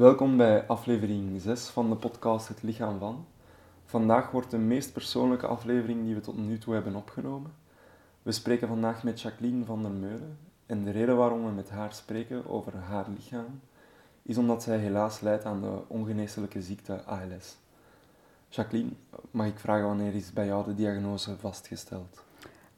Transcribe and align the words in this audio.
Welkom 0.00 0.36
bij 0.36 0.66
aflevering 0.66 1.40
6 1.40 1.68
van 1.68 1.90
de 1.90 1.96
podcast 1.96 2.48
Het 2.48 2.62
Lichaam 2.62 2.98
van. 2.98 3.26
Vandaag 3.84 4.30
wordt 4.30 4.50
de 4.50 4.58
meest 4.58 4.92
persoonlijke 4.92 5.46
aflevering 5.46 6.04
die 6.04 6.14
we 6.14 6.20
tot 6.20 6.36
nu 6.36 6.58
toe 6.58 6.74
hebben 6.74 6.94
opgenomen. 6.94 7.52
We 8.22 8.32
spreken 8.32 8.68
vandaag 8.68 9.02
met 9.02 9.20
Jacqueline 9.20 9.64
van 9.64 9.82
der 9.82 9.90
Meulen 9.90 10.38
en 10.66 10.84
de 10.84 10.90
reden 10.90 11.16
waarom 11.16 11.44
we 11.44 11.50
met 11.50 11.70
haar 11.70 11.92
spreken 11.92 12.48
over 12.48 12.76
haar 12.76 13.06
lichaam 13.16 13.60
is 14.22 14.38
omdat 14.38 14.62
zij 14.62 14.78
helaas 14.78 15.20
lijdt 15.20 15.44
aan 15.44 15.60
de 15.60 15.78
ongeneeslijke 15.86 16.62
ziekte 16.62 17.04
ALS. 17.04 17.56
Jacqueline, 18.48 18.90
mag 19.30 19.46
ik 19.46 19.58
vragen 19.58 19.86
wanneer 19.86 20.14
is 20.14 20.32
bij 20.32 20.46
jou 20.46 20.64
de 20.64 20.74
diagnose 20.74 21.36
vastgesteld? 21.38 22.24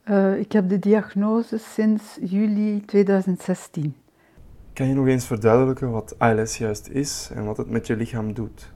Uh, 0.05 0.39
ik 0.39 0.53
heb 0.53 0.69
de 0.69 0.79
diagnose 0.79 1.59
sinds 1.59 2.19
juli 2.21 2.85
2016. 2.85 4.02
Kan 4.73 4.87
je 4.87 4.95
nog 4.95 5.07
eens 5.07 5.27
verduidelijken 5.27 5.91
wat 5.91 6.19
ALS 6.19 6.59
juist 6.59 6.89
is 6.89 7.31
en 7.35 7.45
wat 7.45 7.57
het 7.57 7.71
met 7.71 7.87
je 7.87 7.97
lichaam 7.97 8.33
doet? 8.33 8.73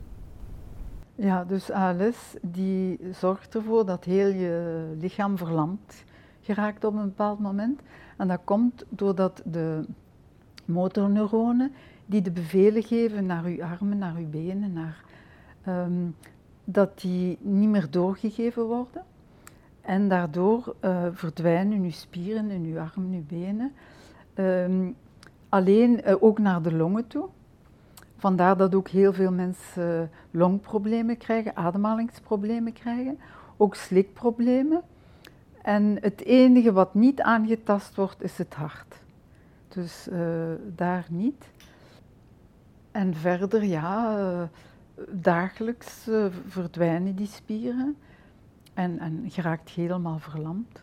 Ja, 1.15 1.45
dus 1.45 1.71
ALS 1.71 2.37
die 2.43 3.01
zorgt 3.13 3.55
ervoor 3.55 3.87
dat 3.87 4.05
heel 4.05 4.29
je 4.29 4.85
lichaam 4.99 5.39
verlamd 5.39 6.05
geraakt 6.41 6.85
op 6.85 6.95
een 6.95 7.05
bepaald 7.05 7.39
moment. 7.39 7.81
En 8.17 8.29
dat 8.29 8.41
komt 8.45 8.85
doordat 8.89 9.43
de 9.45 9.85
motorneuronen 10.65 11.73
die 12.07 12.23
de 12.23 12.31
bevelen 12.31 12.83
geven 12.83 13.27
naar 13.27 13.45
uw 13.45 13.65
armen, 13.65 13.99
naar 13.99 14.17
uw 14.17 14.29
benen, 14.29 14.73
naar, 14.73 15.05
um, 15.69 16.17
dat 16.65 17.01
die 17.01 17.39
niet 17.41 17.69
meer 17.69 17.91
doorgegeven 17.91 18.65
worden. 18.65 19.05
En 19.81 20.09
daardoor 20.09 20.75
uh, 20.85 21.07
verdwijnen 21.13 21.83
uw 21.83 21.91
spieren 21.91 22.51
in 22.51 22.65
uw 22.65 22.79
armen, 22.79 23.13
uw 23.13 23.39
benen. 23.39 23.73
Um, 24.35 24.97
alleen 25.49 26.01
uh, 26.09 26.15
ook 26.23 26.39
naar 26.39 26.63
de 26.63 26.73
longen 26.75 27.07
toe. 27.07 27.29
Vandaar 28.17 28.57
dat 28.57 28.75
ook 28.75 28.89
heel 28.89 29.13
veel 29.13 29.33
mensen 29.33 30.01
uh, 30.01 30.41
longproblemen 30.41 31.17
krijgen, 31.17 31.57
ademhalingsproblemen 31.57 32.73
krijgen, 32.73 33.19
ook 33.57 33.75
slikproblemen. 33.75 34.83
En 35.63 35.99
het 36.01 36.25
enige 36.25 36.73
wat 36.73 36.95
niet 36.95 37.21
aangetast 37.21 37.95
wordt, 37.95 38.23
is 38.23 38.39
het 38.39 38.55
hart. 38.55 38.95
Dus 39.69 40.09
uh, 40.13 40.19
daar 40.75 41.07
niet. 41.09 41.51
En 42.91 43.15
verder, 43.15 43.65
ja, 43.65 44.49
dagelijks 45.11 46.09
verdwijnen 46.49 47.17
die 47.17 47.27
spieren 47.27 47.97
en, 48.75 48.99
en 48.99 49.25
geraakt 49.29 49.71
helemaal 49.71 50.19
verlamd. 50.19 50.83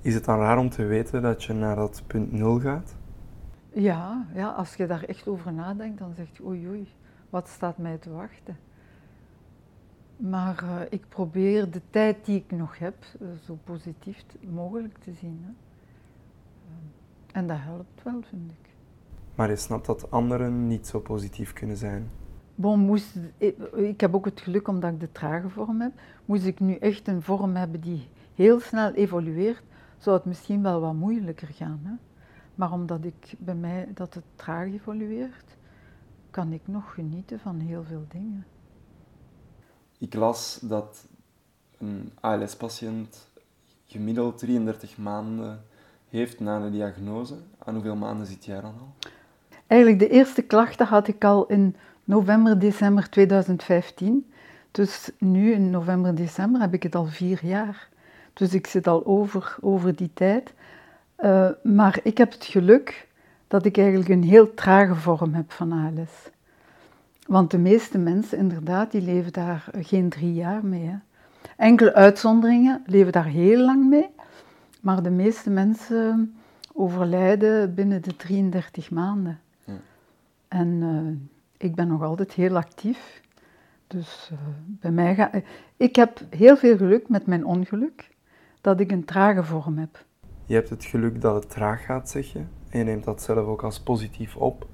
Is 0.00 0.14
het 0.14 0.24
dan 0.24 0.38
raar 0.38 0.58
om 0.58 0.70
te 0.70 0.84
weten 0.84 1.22
dat 1.22 1.44
je 1.44 1.52
naar 1.52 1.76
dat 1.76 2.02
punt 2.06 2.32
nul 2.32 2.60
gaat? 2.60 2.94
Ja, 3.74 4.26
ja, 4.34 4.48
als 4.48 4.74
je 4.74 4.86
daar 4.86 5.02
echt 5.02 5.28
over 5.28 5.52
nadenkt, 5.52 5.98
dan 5.98 6.14
zeg 6.14 6.36
je 6.36 6.44
oei 6.44 6.68
oei, 6.68 6.88
wat 7.30 7.48
staat 7.48 7.78
mij 7.78 7.98
te 7.98 8.10
wachten? 8.10 8.56
Maar 10.16 10.64
uh, 10.64 10.80
ik 10.90 11.08
probeer 11.08 11.70
de 11.70 11.80
tijd 11.90 12.24
die 12.24 12.36
ik 12.36 12.56
nog 12.58 12.78
heb 12.78 12.94
uh, 13.20 13.28
zo 13.44 13.58
positief 13.64 14.24
mogelijk 14.50 14.98
te 14.98 15.12
zien. 15.12 15.40
Hè. 15.44 15.50
Uh, 15.50 16.74
en 17.32 17.46
dat 17.46 17.56
helpt 17.60 18.02
wel, 18.02 18.22
vind 18.28 18.50
ik. 18.50 18.70
Maar 19.34 19.48
je 19.48 19.56
snapt 19.56 19.86
dat 19.86 20.10
anderen 20.10 20.66
niet 20.66 20.86
zo 20.86 21.00
positief 21.00 21.52
kunnen 21.52 21.76
zijn? 21.76 22.10
Bon, 22.54 22.80
moest, 22.80 23.18
ik, 23.36 23.58
ik, 23.74 24.00
heb 24.00 24.14
ook 24.14 24.24
het 24.24 24.40
geluk 24.40 24.68
omdat 24.68 24.92
ik 24.92 25.00
de 25.00 25.12
trage 25.12 25.48
vorm 25.48 25.80
heb. 25.80 25.92
Moest 26.24 26.44
ik 26.44 26.60
nu 26.60 26.74
echt 26.74 27.08
een 27.08 27.22
vorm 27.22 27.54
hebben 27.54 27.80
die 27.80 28.08
heel 28.34 28.60
snel 28.60 28.92
evolueert, 28.92 29.62
zou 29.98 30.16
het 30.16 30.24
misschien 30.24 30.62
wel 30.62 30.80
wat 30.80 30.94
moeilijker 30.94 31.48
gaan. 31.48 31.80
Hè? 31.82 31.92
Maar 32.54 32.72
omdat 32.72 33.04
ik 33.04 33.34
bij 33.38 33.54
mij 33.54 33.88
dat 33.94 34.14
het 34.14 34.24
traag 34.34 34.66
evolueert, 34.66 35.56
kan 36.30 36.52
ik 36.52 36.60
nog 36.64 36.94
genieten 36.94 37.40
van 37.40 37.58
heel 37.58 37.84
veel 37.84 38.04
dingen. 38.08 38.46
Ik 39.98 40.14
las 40.14 40.58
dat 40.62 41.06
een 41.78 42.12
ALS-patiënt 42.20 43.30
gemiddeld 43.86 44.38
33 44.38 44.98
maanden 44.98 45.64
heeft 46.08 46.40
na 46.40 46.60
de 46.60 46.70
diagnose. 46.70 47.34
Aan 47.58 47.74
hoeveel 47.74 47.96
maanden 47.96 48.26
zit 48.26 48.44
jij 48.44 48.60
dan 48.60 48.74
al? 48.80 48.94
Eigenlijk 49.66 50.00
de 50.00 50.08
eerste 50.08 50.42
klachten 50.42 50.86
had 50.86 51.08
ik 51.08 51.24
al 51.24 51.46
in 51.46 51.76
november, 52.04 52.58
december 52.58 53.10
2015. 53.10 54.32
Dus 54.70 55.10
nu 55.18 55.52
in 55.52 55.70
november, 55.70 56.14
december 56.14 56.60
heb 56.60 56.74
ik 56.74 56.82
het 56.82 56.94
al 56.94 57.06
vier 57.06 57.40
jaar. 57.42 57.88
Dus 58.32 58.54
ik 58.54 58.66
zit 58.66 58.86
al 58.86 59.06
over, 59.06 59.56
over 59.60 59.96
die 59.96 60.10
tijd. 60.14 60.54
Uh, 61.22 61.48
maar 61.62 62.00
ik 62.02 62.18
heb 62.18 62.32
het 62.32 62.44
geluk 62.44 63.08
dat 63.48 63.64
ik 63.64 63.78
eigenlijk 63.78 64.08
een 64.08 64.22
heel 64.22 64.54
trage 64.54 64.94
vorm 64.94 65.34
heb 65.34 65.52
van 65.52 65.72
ALS. 65.72 66.30
Want 67.26 67.50
de 67.50 67.58
meeste 67.58 67.98
mensen, 67.98 68.38
inderdaad, 68.38 68.90
die 68.90 69.02
leven 69.02 69.32
daar 69.32 69.64
geen 69.80 70.08
drie 70.08 70.34
jaar 70.34 70.64
mee. 70.64 70.86
Hè. 70.86 70.96
Enkele 71.56 71.94
uitzonderingen 71.94 72.82
leven 72.86 73.12
daar 73.12 73.26
heel 73.26 73.64
lang 73.64 73.88
mee, 73.88 74.10
maar 74.80 75.02
de 75.02 75.10
meeste 75.10 75.50
mensen 75.50 76.34
overlijden 76.72 77.74
binnen 77.74 78.02
de 78.02 78.16
33 78.16 78.90
maanden. 78.90 79.40
Ja. 79.64 79.72
En 80.48 80.68
uh, 80.68 81.16
ik 81.56 81.74
ben 81.74 81.88
nog 81.88 82.02
altijd 82.02 82.32
heel 82.32 82.56
actief. 82.56 83.20
Dus 83.86 84.30
uh, 84.32 84.38
bij 84.64 84.90
mij 84.90 85.14
gaat. 85.14 85.34
Ik 85.76 85.96
heb 85.96 86.20
heel 86.30 86.56
veel 86.56 86.76
geluk 86.76 87.08
met 87.08 87.26
mijn 87.26 87.44
ongeluk 87.44 88.10
dat 88.60 88.80
ik 88.80 88.90
een 88.90 89.04
trage 89.04 89.42
vorm 89.44 89.78
heb. 89.78 90.04
Je 90.52 90.58
hebt 90.58 90.70
het 90.70 90.84
geluk 90.84 91.20
dat 91.20 91.34
het 91.34 91.50
traag 91.50 91.84
gaat, 91.84 92.10
zeg 92.10 92.32
je. 92.32 92.38
En 92.68 92.78
je 92.78 92.84
neemt 92.84 93.04
dat 93.04 93.22
zelf 93.22 93.46
ook 93.46 93.62
als 93.62 93.80
positief 93.80 94.36
op. 94.36 94.66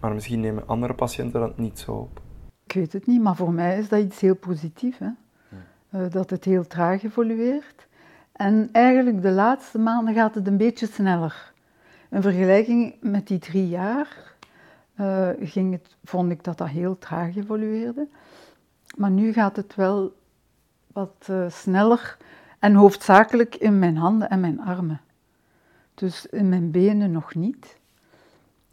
Maar 0.00 0.14
misschien 0.14 0.40
nemen 0.40 0.66
andere 0.66 0.94
patiënten 0.94 1.40
dat 1.40 1.58
niet 1.58 1.78
zo 1.78 1.92
op. 1.92 2.20
Ik 2.66 2.72
weet 2.72 2.92
het 2.92 3.06
niet, 3.06 3.22
maar 3.22 3.36
voor 3.36 3.52
mij 3.52 3.78
is 3.78 3.88
dat 3.88 4.00
iets 4.00 4.20
heel 4.20 4.34
positiefs. 4.36 4.98
Hè? 4.98 5.04
Ja. 5.04 5.14
Uh, 5.90 6.10
dat 6.10 6.30
het 6.30 6.44
heel 6.44 6.66
traag 6.66 7.02
evolueert. 7.02 7.86
En 8.32 8.68
eigenlijk 8.72 9.22
de 9.22 9.30
laatste 9.30 9.78
maanden 9.78 10.14
gaat 10.14 10.34
het 10.34 10.46
een 10.46 10.56
beetje 10.56 10.86
sneller. 10.86 11.52
In 12.10 12.22
vergelijking 12.22 12.94
met 13.00 13.26
die 13.26 13.38
drie 13.38 13.68
jaar 13.68 14.34
uh, 15.00 15.28
ging 15.40 15.72
het, 15.72 15.96
vond 16.04 16.30
ik 16.30 16.44
dat 16.44 16.58
dat 16.58 16.68
heel 16.68 16.98
traag 16.98 17.36
evolueerde. 17.36 18.08
Maar 18.96 19.10
nu 19.10 19.32
gaat 19.32 19.56
het 19.56 19.74
wel 19.74 20.12
wat 20.92 21.26
uh, 21.30 21.50
sneller 21.50 22.16
en 22.64 22.74
hoofdzakelijk 22.74 23.54
in 23.54 23.78
mijn 23.78 23.96
handen 23.96 24.30
en 24.30 24.40
mijn 24.40 24.60
armen. 24.60 25.00
Dus 25.94 26.26
in 26.26 26.48
mijn 26.48 26.70
benen 26.70 27.12
nog 27.12 27.34
niet. 27.34 27.78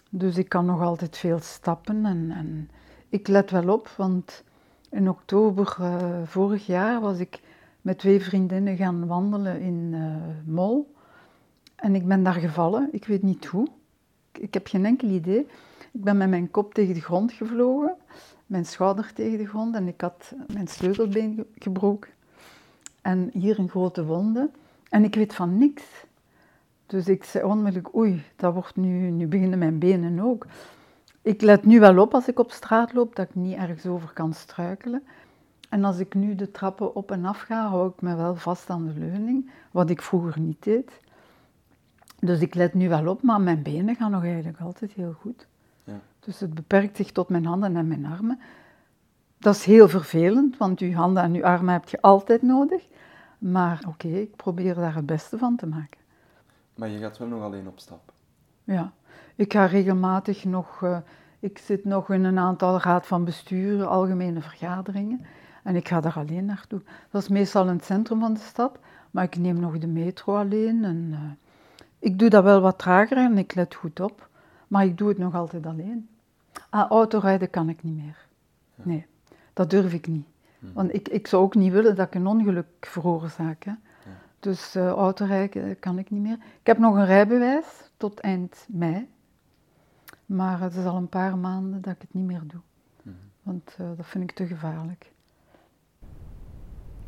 Dus 0.09 0.37
ik 0.37 0.49
kan 0.49 0.65
nog 0.65 0.81
altijd 0.81 1.17
veel 1.17 1.39
stappen 1.39 2.05
en, 2.05 2.31
en 2.31 2.69
ik 3.09 3.27
let 3.27 3.51
wel 3.51 3.69
op, 3.69 3.87
want 3.87 4.43
in 4.89 5.09
oktober 5.09 5.77
uh, 5.81 6.21
vorig 6.23 6.65
jaar 6.65 7.01
was 7.01 7.19
ik 7.19 7.39
met 7.81 7.97
twee 7.97 8.21
vriendinnen 8.21 8.75
gaan 8.75 9.07
wandelen 9.07 9.59
in 9.61 9.89
uh, 9.93 10.15
Mol. 10.45 10.93
En 11.75 11.95
ik 11.95 12.07
ben 12.07 12.23
daar 12.23 12.33
gevallen, 12.33 12.89
ik 12.91 13.05
weet 13.05 13.23
niet 13.23 13.45
hoe. 13.45 13.67
Ik, 14.31 14.41
ik 14.41 14.53
heb 14.53 14.67
geen 14.67 14.85
enkel 14.85 15.09
idee. 15.09 15.47
Ik 15.91 16.03
ben 16.03 16.17
met 16.17 16.29
mijn 16.29 16.51
kop 16.51 16.73
tegen 16.73 16.93
de 16.93 17.01
grond 17.01 17.31
gevlogen, 17.31 17.95
mijn 18.45 18.65
schouder 18.65 19.13
tegen 19.13 19.37
de 19.37 19.47
grond 19.47 19.75
en 19.75 19.87
ik 19.87 20.01
had 20.01 20.33
mijn 20.53 20.67
sleutelbeen 20.67 21.45
gebroken. 21.57 22.09
En 23.01 23.29
hier 23.33 23.59
een 23.59 23.69
grote 23.69 24.05
wonde. 24.05 24.49
En 24.89 25.03
ik 25.03 25.15
weet 25.15 25.33
van 25.33 25.57
niks. 25.57 25.83
Dus 26.85 27.07
ik 27.07 27.23
zei 27.23 27.43
onmiddellijk, 27.43 27.95
oei, 27.95 28.23
dat 28.35 28.53
wordt 28.53 28.75
nu, 28.75 29.09
nu 29.09 29.27
beginnen 29.27 29.59
mijn 29.59 29.79
benen 29.79 30.19
ook. 30.19 30.45
Ik 31.21 31.41
let 31.41 31.65
nu 31.65 31.79
wel 31.79 31.99
op 31.99 32.13
als 32.13 32.27
ik 32.27 32.39
op 32.39 32.51
straat 32.51 32.93
loop, 32.93 33.15
dat 33.15 33.29
ik 33.29 33.35
niet 33.35 33.57
ergens 33.57 33.85
over 33.85 34.13
kan 34.13 34.33
struikelen. 34.33 35.03
En 35.69 35.83
als 35.83 35.99
ik 35.99 36.13
nu 36.13 36.35
de 36.35 36.51
trappen 36.51 36.95
op 36.95 37.11
en 37.11 37.25
af 37.25 37.39
ga, 37.39 37.67
hou 37.67 37.89
ik 37.89 38.01
me 38.01 38.15
wel 38.15 38.35
vast 38.35 38.69
aan 38.69 38.85
de 38.85 38.99
leuning, 38.99 39.51
wat 39.71 39.89
ik 39.89 40.01
vroeger 40.01 40.39
niet 40.39 40.63
deed. 40.63 40.99
Dus 42.19 42.39
ik 42.39 42.55
let 42.55 42.73
nu 42.73 42.89
wel 42.89 43.07
op, 43.07 43.21
maar 43.21 43.41
mijn 43.41 43.61
benen 43.61 43.95
gaan 43.95 44.11
nog 44.11 44.23
eigenlijk 44.23 44.59
altijd 44.59 44.91
heel 44.91 45.15
goed. 45.19 45.47
Ja. 45.83 45.99
Dus 46.19 46.39
het 46.39 46.53
beperkt 46.53 46.95
zich 46.97 47.11
tot 47.11 47.29
mijn 47.29 47.45
handen 47.45 47.75
en 47.75 47.87
mijn 47.87 48.05
armen. 48.05 48.39
Dat 49.41 49.55
is 49.55 49.65
heel 49.65 49.89
vervelend, 49.89 50.57
want 50.57 50.79
je 50.79 50.95
handen 50.95 51.23
en 51.23 51.33
je 51.33 51.43
armen 51.43 51.73
heb 51.73 51.89
je 51.89 52.01
altijd 52.01 52.41
nodig. 52.41 52.87
Maar 53.37 53.83
oké, 53.87 54.07
ik 54.07 54.35
probeer 54.35 54.75
daar 54.75 54.95
het 54.95 55.05
beste 55.05 55.37
van 55.37 55.55
te 55.55 55.67
maken. 55.67 55.99
Maar 56.75 56.89
je 56.89 56.99
gaat 56.99 57.17
wel 57.17 57.27
nog 57.27 57.43
alleen 57.43 57.67
op 57.67 57.79
stap? 57.79 58.11
Ja, 58.63 58.91
ik 59.35 59.53
ga 59.53 59.65
regelmatig 59.65 60.45
nog... 60.45 60.81
Uh, 60.81 60.97
ik 61.39 61.57
zit 61.57 61.85
nog 61.85 62.09
in 62.09 62.23
een 62.23 62.37
aantal 62.37 62.79
raad 62.79 63.07
van 63.07 63.25
bestuur, 63.25 63.85
algemene 63.85 64.41
vergaderingen. 64.41 65.25
En 65.63 65.75
ik 65.75 65.87
ga 65.87 66.01
daar 66.01 66.17
alleen 66.17 66.45
naartoe. 66.45 66.81
Dat 67.09 67.21
is 67.21 67.27
meestal 67.27 67.67
in 67.67 67.75
het 67.75 67.85
centrum 67.85 68.19
van 68.19 68.33
de 68.33 68.39
stad. 68.39 68.79
Maar 69.11 69.23
ik 69.23 69.37
neem 69.37 69.59
nog 69.59 69.77
de 69.77 69.87
metro 69.87 70.35
alleen. 70.35 70.83
En, 70.83 71.07
uh, 71.11 71.19
ik 71.99 72.19
doe 72.19 72.29
dat 72.29 72.43
wel 72.43 72.61
wat 72.61 72.77
trager 72.77 73.17
en 73.17 73.37
ik 73.37 73.55
let 73.55 73.75
goed 73.75 73.99
op. 73.99 74.29
Maar 74.67 74.85
ik 74.85 74.97
doe 74.97 75.07
het 75.07 75.17
nog 75.17 75.35
altijd 75.35 75.65
alleen. 75.65 76.09
Ah, 76.69 76.89
autorijden 76.89 77.49
kan 77.49 77.69
ik 77.69 77.83
niet 77.83 77.95
meer. 77.95 78.17
Nee. 78.75 79.09
Dat 79.53 79.69
durf 79.69 79.93
ik 79.93 80.07
niet. 80.07 80.25
Hmm. 80.59 80.73
Want 80.73 80.93
ik, 80.93 81.07
ik 81.07 81.27
zou 81.27 81.43
ook 81.43 81.55
niet 81.55 81.71
willen 81.71 81.95
dat 81.95 82.07
ik 82.07 82.15
een 82.15 82.27
ongeluk 82.27 82.65
veroorzaak. 82.79 83.63
Hè. 83.63 83.71
Ja. 83.71 84.17
Dus 84.39 84.75
uh, 84.75 84.87
autorijden 84.87 85.79
kan 85.79 85.99
ik 85.99 86.09
niet 86.09 86.21
meer. 86.21 86.37
Ik 86.59 86.67
heb 86.67 86.77
nog 86.77 86.95
een 86.95 87.05
rijbewijs 87.05 87.65
tot 87.97 88.19
eind 88.19 88.65
mei. 88.69 89.07
Maar 90.25 90.59
het 90.59 90.75
is 90.75 90.85
al 90.85 90.95
een 90.95 91.09
paar 91.09 91.37
maanden 91.37 91.81
dat 91.81 91.93
ik 91.93 92.01
het 92.01 92.13
niet 92.13 92.25
meer 92.25 92.43
doe. 92.47 92.61
Mhm. 93.01 93.15
Want 93.43 93.75
eh, 93.77 93.85
dat 93.97 94.05
vind 94.05 94.23
ik 94.23 94.35
te 94.35 94.45
gevaarlijk. 94.45 95.11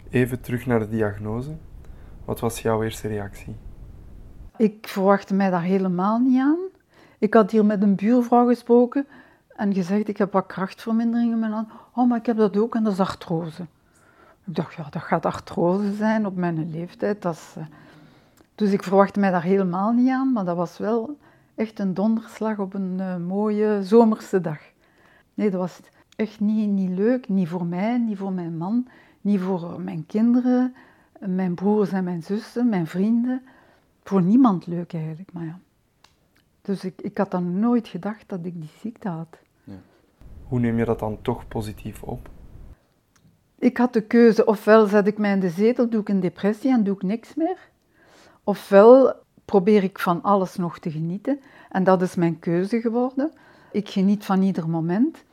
Even 0.10 0.42
terug 0.42 0.66
naar 0.66 0.80
de 0.80 0.90
diagnose. 0.90 1.56
Wat 2.26 2.40
was 2.40 2.62
jouw 2.62 2.84
eerste 2.84 3.08
reactie? 3.08 3.56
Ik 4.58 4.88
verwachtte 4.88 5.34
mij 5.34 5.50
daar 5.50 5.62
helemaal 5.62 6.20
niet 6.20 6.40
aan. 6.40 6.60
Ik 7.18 7.34
had 7.34 7.52
hier 7.52 7.66
met 7.66 7.82
een 7.82 7.96
buurvrouw 7.96 8.48
gesproken 8.48 9.08
en 9.56 9.74
gezegd, 9.74 10.08
ik 10.08 10.18
heb 10.18 10.32
wat 10.32 10.46
krachtvermindering 10.46 11.32
in 11.32 11.40
mijn 11.40 11.52
hand. 11.52 11.70
Oh, 11.94 12.10
maar 12.10 12.18
ik 12.18 12.26
heb 12.26 12.38
dat 12.38 12.58
ook 12.58 12.76
en 12.76 12.84
dat 12.84 12.94
is 12.94 13.00
artrose. 13.00 13.62
Ik 14.46 14.56
dacht, 14.56 14.74
ja, 14.74 14.88
dat 14.90 15.02
gaat 15.02 15.26
artrose 15.26 15.94
zijn 15.94 16.26
op 16.26 16.36
mijn 16.36 16.72
leeftijd. 16.72 17.22
Dat 17.22 17.56
eh. 17.58 17.64
Dus 18.56 18.72
ik 18.72 18.84
verwachtte 18.84 19.20
mij 19.20 19.32
daar 19.32 19.44
helemaal 19.44 19.92
niet 19.92 20.10
aan, 20.10 20.32
maar 20.32 20.46
dat 20.46 20.56
was 20.56 20.78
wel 20.78 21.18
echt 21.56 21.80
een 21.80 21.94
donderslag 21.94 22.58
op 22.58 22.74
een 22.74 23.00
eh, 23.00 23.18
mooie 23.18 23.84
zomerse 23.84 24.42
dag. 24.42 24.60
Nee, 25.34 25.50
dat 25.50 25.60
was 25.60 25.80
echt 26.16 26.40
niet, 26.40 26.70
niet 26.70 26.90
leuk, 26.90 27.30
niet 27.30 27.48
voor 27.48 27.66
mij, 27.66 27.98
niet 27.98 28.18
voor 28.18 28.32
mijn 28.32 28.58
man, 28.58 28.88
niet 29.22 29.40
voor 29.40 29.82
mijn 29.82 30.06
kinderen, 30.06 30.76
mijn 31.20 31.54
broers 31.54 31.92
en 31.92 32.04
mijn 32.04 32.24
zussen, 32.24 32.70
mijn 32.70 32.88
vrienden. 32.88 33.42
Voor 34.04 34.22
niemand 34.22 34.68
leuk 34.68 34.94
eigenlijk, 34.94 35.34
maar 35.34 35.46
ja. 35.46 35.60
Dus 36.64 36.84
ik, 36.84 37.02
ik 37.02 37.18
had 37.18 37.32
dan 37.32 37.60
nooit 37.60 37.88
gedacht 37.88 38.30
dat 38.30 38.40
ik 38.44 38.62
die 38.62 38.72
ziekte 38.82 39.10
had. 39.10 39.38
Hoe 40.48 40.60
neem 40.60 40.78
je 40.78 40.86
dat 40.86 41.00
dan 41.00 41.22
toch 41.22 41.48
positief 41.48 42.04
op? 42.04 42.30
Ik 43.60 43.78
had 43.78 43.94
de 43.94 44.02
keuze, 44.02 44.46
ofwel 44.46 44.88
zet 44.88 45.08
ik 45.08 45.18
mij 45.18 45.32
in 45.32 45.40
de 45.40 45.50
zetel, 45.50 45.90
doe 45.90 46.02
ik 46.02 46.10
een 46.10 46.20
depressie 46.20 46.72
en 46.72 46.84
doe 46.84 46.96
ik 46.96 47.04
niks 47.04 47.36
meer. 47.36 47.58
Ofwel 48.44 49.14
probeer 49.46 49.84
ik 49.84 50.00
van 50.00 50.22
alles 50.22 50.56
nog 50.56 50.80
te 50.80 50.92
genieten. 50.92 51.40
En 51.70 51.84
dat 51.84 52.02
is 52.02 52.16
mijn 52.16 52.40
keuze 52.40 52.82
geworden. 52.82 53.32
Ik 53.72 53.90
geniet 53.90 54.26
van 54.26 54.42
ieder 54.42 54.70
moment. 54.70 55.24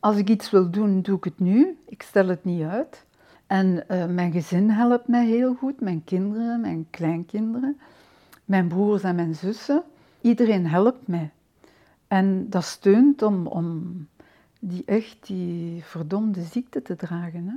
Als 0.00 0.16
ik 0.16 0.28
iets 0.28 0.50
wil 0.50 0.70
doen, 0.70 1.02
doe 1.02 1.16
ik 1.16 1.24
het 1.24 1.38
nu. 1.38 1.78
Ik 1.86 2.02
stel 2.02 2.28
het 2.28 2.44
niet 2.44 2.62
uit. 2.62 3.04
En 3.46 3.88
eh, 3.88 4.06
mijn 4.06 4.32
gezin 4.32 4.70
helpt 4.70 5.08
mij 5.08 5.26
heel 5.26 5.54
goed. 5.54 5.80
Mijn 5.80 6.04
kinderen, 6.04 6.60
mijn 6.60 6.86
kleinkinderen, 6.90 7.80
mijn 8.44 8.68
broers 8.68 9.02
en 9.02 9.14
mijn 9.14 9.34
zussen. 9.34 9.82
Iedereen 10.20 10.66
helpt 10.66 11.06
mij. 11.06 11.30
En 12.08 12.50
dat 12.50 12.64
steunt 12.64 13.22
om, 13.22 13.46
om 13.46 14.06
die 14.60 14.82
echt 14.86 15.16
die 15.26 15.84
verdomde 15.84 16.42
ziekte 16.42 16.82
te 16.82 16.96
dragen. 16.96 17.46
Hè. 17.46 17.54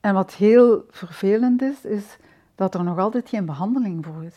En 0.00 0.14
wat 0.14 0.34
heel 0.34 0.84
vervelend 0.90 1.62
is, 1.62 1.84
is 1.84 2.16
dat 2.54 2.74
er 2.74 2.84
nog 2.84 2.98
altijd 2.98 3.28
geen 3.28 3.44
behandeling 3.46 4.04
voor 4.04 4.24
is. 4.24 4.36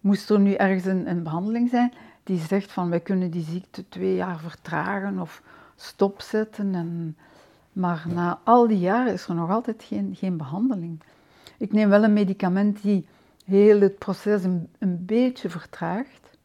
Moest 0.00 0.30
er 0.30 0.40
nu 0.40 0.52
ergens 0.52 0.84
een, 0.84 1.10
een 1.10 1.22
behandeling 1.22 1.68
zijn 1.68 1.92
die 2.22 2.38
zegt 2.38 2.72
van 2.72 2.90
wij 2.90 3.00
kunnen 3.00 3.30
die 3.30 3.44
ziekte 3.44 3.88
twee 3.88 4.14
jaar 4.14 4.38
vertragen 4.38 5.18
of 5.18 5.42
stopzetten. 5.76 6.74
En, 6.74 7.16
maar 7.72 8.06
na 8.14 8.40
al 8.44 8.66
die 8.66 8.78
jaren 8.78 9.12
is 9.12 9.26
er 9.26 9.34
nog 9.34 9.50
altijd 9.50 9.82
geen, 9.82 10.14
geen 10.16 10.36
behandeling. 10.36 11.00
Ik 11.58 11.72
neem 11.72 11.88
wel 11.88 12.04
een 12.04 12.12
medicament 12.12 12.82
die 12.82 13.06
heel 13.50 13.80
het 13.80 13.98
proces 13.98 14.44
een, 14.44 15.04
beetje 15.06 15.48
vertraagt, 15.50 16.38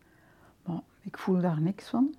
maar 0.64 0.82
ik 1.02 1.18
voel 1.18 1.42
daar 1.42 1.62
niks 1.62 1.90
van. 1.90 2.16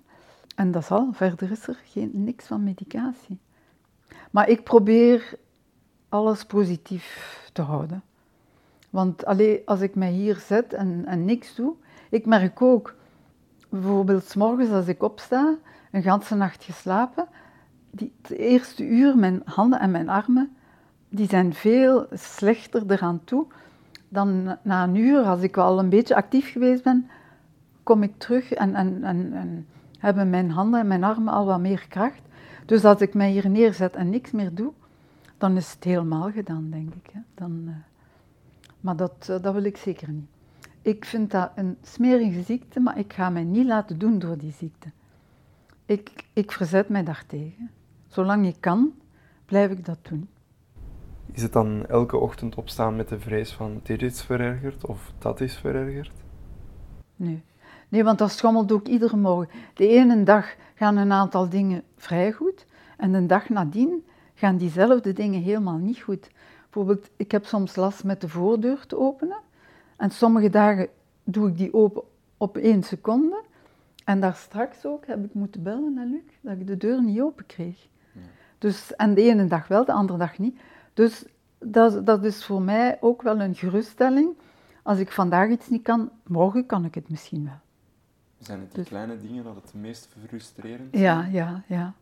En 0.55 0.71
dat 0.71 0.81
is 0.81 0.91
al, 0.91 1.09
verder 1.11 1.51
is 1.51 1.67
er 1.67 1.79
geen, 1.83 2.11
niks 2.13 2.45
van 2.45 2.63
medicatie. 2.63 3.39
Maar 4.31 4.49
ik 4.49 4.63
probeer 4.63 5.37
alles 6.09 6.45
positief 6.45 7.49
te 7.53 7.61
houden. 7.61 8.03
Want 8.89 9.25
alleen 9.25 9.61
als 9.65 9.81
ik 9.81 9.95
mij 9.95 10.11
hier 10.11 10.35
zet 10.35 10.73
en, 10.73 11.05
en 11.05 11.25
niks 11.25 11.55
doe, 11.55 11.73
ik 12.09 12.25
merk 12.25 12.61
ook, 12.61 12.95
bijvoorbeeld 13.69 14.23
s 14.23 14.35
morgens 14.35 14.69
als 14.69 14.87
ik 14.87 15.03
opsta, 15.03 15.55
een 15.91 16.03
ganse 16.03 16.35
nacht 16.35 16.63
geslapen, 16.63 17.27
die, 17.91 18.13
eerste 18.27 18.83
uur, 18.83 19.17
mijn 19.17 19.41
handen 19.45 19.79
en 19.79 19.91
mijn 19.91 20.09
armen, 20.09 20.55
die 21.09 21.27
zijn 21.29 21.53
veel 21.53 22.07
slechter 22.11 22.83
eraan 22.87 23.23
toe 23.23 23.47
dan 24.09 24.57
na 24.61 24.83
een 24.83 24.95
uur. 24.95 25.23
Als 25.23 25.41
ik 25.41 25.57
al 25.57 25.79
een 25.79 25.89
beetje 25.89 26.15
actief 26.15 26.51
geweest 26.51 26.83
ben, 26.83 27.09
kom 27.83 28.03
ik 28.03 28.13
terug 28.17 28.53
en, 28.53 28.75
en, 28.75 29.03
en, 29.03 29.33
en 29.33 29.67
hebben 29.99 30.29
mijn 30.29 30.51
handen 30.51 30.79
en 30.79 30.87
mijn 30.87 31.03
armen 31.03 31.33
al 31.33 31.45
wat 31.45 31.59
meer 31.59 31.85
kracht. 31.87 32.21
Dus 32.65 32.85
als 32.85 33.01
ik 33.01 33.13
mij 33.13 33.31
hier 33.31 33.49
neerzet 33.49 33.95
en 33.95 34.09
niks 34.09 34.31
meer 34.31 34.53
doe, 34.53 34.71
dan 35.37 35.57
is 35.57 35.71
het 35.71 35.83
helemaal 35.83 36.31
gedaan, 36.31 36.69
denk 36.69 36.93
ik. 36.93 37.09
Hè. 37.13 37.19
Dan, 37.35 37.63
uh, 37.65 37.73
maar 38.79 38.95
dat, 38.95 39.27
uh, 39.29 39.41
dat 39.41 39.53
wil 39.53 39.63
ik 39.63 39.77
zeker 39.77 40.09
niet. 40.09 40.27
Ik 40.81 41.05
vind 41.05 41.31
dat 41.31 41.51
een 41.55 41.77
smerige 41.81 42.41
ziekte, 42.41 42.79
maar 42.79 42.97
ik 42.97 43.13
ga 43.13 43.29
mij 43.29 43.43
niet 43.43 43.65
laten 43.65 43.97
doen 43.97 44.19
door 44.19 44.37
die 44.37 44.51
ziekte. 44.51 44.87
Ik, 45.85 46.25
ik 46.33 46.51
verzet 46.51 46.89
mij 46.89 47.03
daartegen. 47.03 47.71
Zolang 48.07 48.47
ik 48.47 48.55
kan, 48.59 48.91
blijf 49.45 49.71
ik 49.71 49.85
dat 49.85 49.99
doen. 50.01 50.29
Is 51.37 51.43
het 51.43 51.53
dan 51.53 51.85
elke 51.85 52.17
ochtend 52.17 52.55
opstaan 52.55 52.95
met 52.95 53.07
de 53.07 53.19
vrees 53.19 53.53
van 53.53 53.79
dit 53.83 54.01
is 54.01 54.21
verergerd 54.21 54.85
of 54.85 55.11
dat 55.17 55.41
is 55.41 55.55
verergerd? 55.55 56.11
Nee. 57.15 57.43
Nee, 57.87 58.03
want 58.03 58.17
dat 58.17 58.31
schommelt 58.31 58.71
ook 58.71 58.87
iedere 58.87 59.17
morgen. 59.17 59.49
De 59.73 59.87
ene 59.87 60.23
dag 60.23 60.55
gaan 60.75 60.97
een 60.97 61.11
aantal 61.11 61.49
dingen 61.49 61.83
vrij 61.97 62.31
goed 62.31 62.65
en 62.97 63.11
de 63.11 63.25
dag 63.25 63.49
nadien 63.49 64.05
gaan 64.33 64.57
diezelfde 64.57 65.13
dingen 65.13 65.41
helemaal 65.41 65.77
niet 65.77 65.99
goed. 65.99 66.29
Bijvoorbeeld, 66.63 67.09
ik 67.15 67.31
heb 67.31 67.45
soms 67.45 67.75
last 67.75 68.03
met 68.03 68.21
de 68.21 68.29
voordeur 68.29 68.85
te 68.87 68.97
openen 68.97 69.39
en 69.97 70.09
sommige 70.11 70.49
dagen 70.49 70.87
doe 71.23 71.47
ik 71.47 71.57
die 71.57 71.73
open 71.73 72.03
op 72.37 72.57
één 72.57 72.83
seconde. 72.83 73.43
En 74.05 74.19
daar 74.19 74.35
straks 74.35 74.85
ook 74.85 75.05
heb 75.05 75.25
ik 75.25 75.33
moeten 75.33 75.63
bellen 75.63 75.93
naar 75.93 76.05
Luc, 76.05 76.21
dat 76.41 76.53
ik 76.53 76.67
de 76.67 76.77
deur 76.77 77.03
niet 77.03 77.21
open 77.21 77.45
kreeg. 77.45 77.87
Ja. 78.11 78.21
Dus, 78.57 78.95
en 78.95 79.13
de 79.13 79.21
ene 79.21 79.47
dag 79.47 79.67
wel, 79.67 79.85
de 79.85 79.91
andere 79.91 80.17
dag 80.17 80.37
niet. 80.37 80.59
Dus 80.97 81.25
dat, 81.59 82.05
dat 82.05 82.23
is 82.23 82.45
voor 82.45 82.61
mij 82.61 82.97
ook 83.01 83.21
wel 83.21 83.39
een 83.39 83.55
geruststelling. 83.55 84.29
Als 84.83 84.99
ik 84.99 85.11
vandaag 85.11 85.49
iets 85.49 85.69
niet 85.69 85.83
kan, 85.83 86.09
morgen 86.23 86.65
kan 86.65 86.85
ik 86.85 86.95
het 86.95 87.09
misschien 87.09 87.43
wel. 87.43 87.59
Zijn 88.39 88.59
het 88.59 88.67
die 88.67 88.77
dus, 88.77 88.87
kleine 88.87 89.17
dingen 89.17 89.43
dat 89.43 89.55
het 89.55 89.73
meest 89.73 90.09
frustrerend 90.27 90.93
is? 90.93 90.99
Ja, 90.99 91.25
ja, 91.31 91.63
ja. 91.67 91.93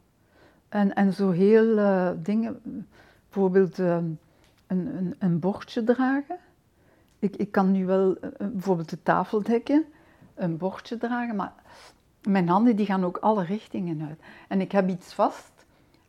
En, 0.70 0.96
en 0.96 1.14
zo 1.14 1.32
heel 1.32 1.78
uh, 1.78 2.10
dingen, 2.18 2.86
bijvoorbeeld 3.30 3.80
uh, 3.80 3.96
een, 3.96 4.18
een, 4.68 5.16
een, 5.20 5.40
bordje 5.40 5.84
dragen. 5.84 6.38
Ik, 7.20 7.36
ik 7.36 7.52
kan 7.52 7.72
nu 7.72 7.86
wel 7.86 8.10
uh, 8.10 8.30
bijvoorbeeld 8.38 8.90
de 8.90 9.04
tafel 9.04 9.44
dekken, 9.44 9.86
een 10.36 10.58
bordje 10.58 10.98
dragen, 10.98 11.36
maar 11.36 11.54
mijn 12.22 12.48
handen 12.48 12.76
die 12.76 12.86
gaan 12.86 13.06
ook 13.06 13.18
alle 13.18 13.44
richtingen 13.44 14.08
uit. 14.08 14.20
En 14.48 14.62
ik 14.62 14.72
heb 14.72 14.90
iets 14.90 15.14
vast 15.14 15.55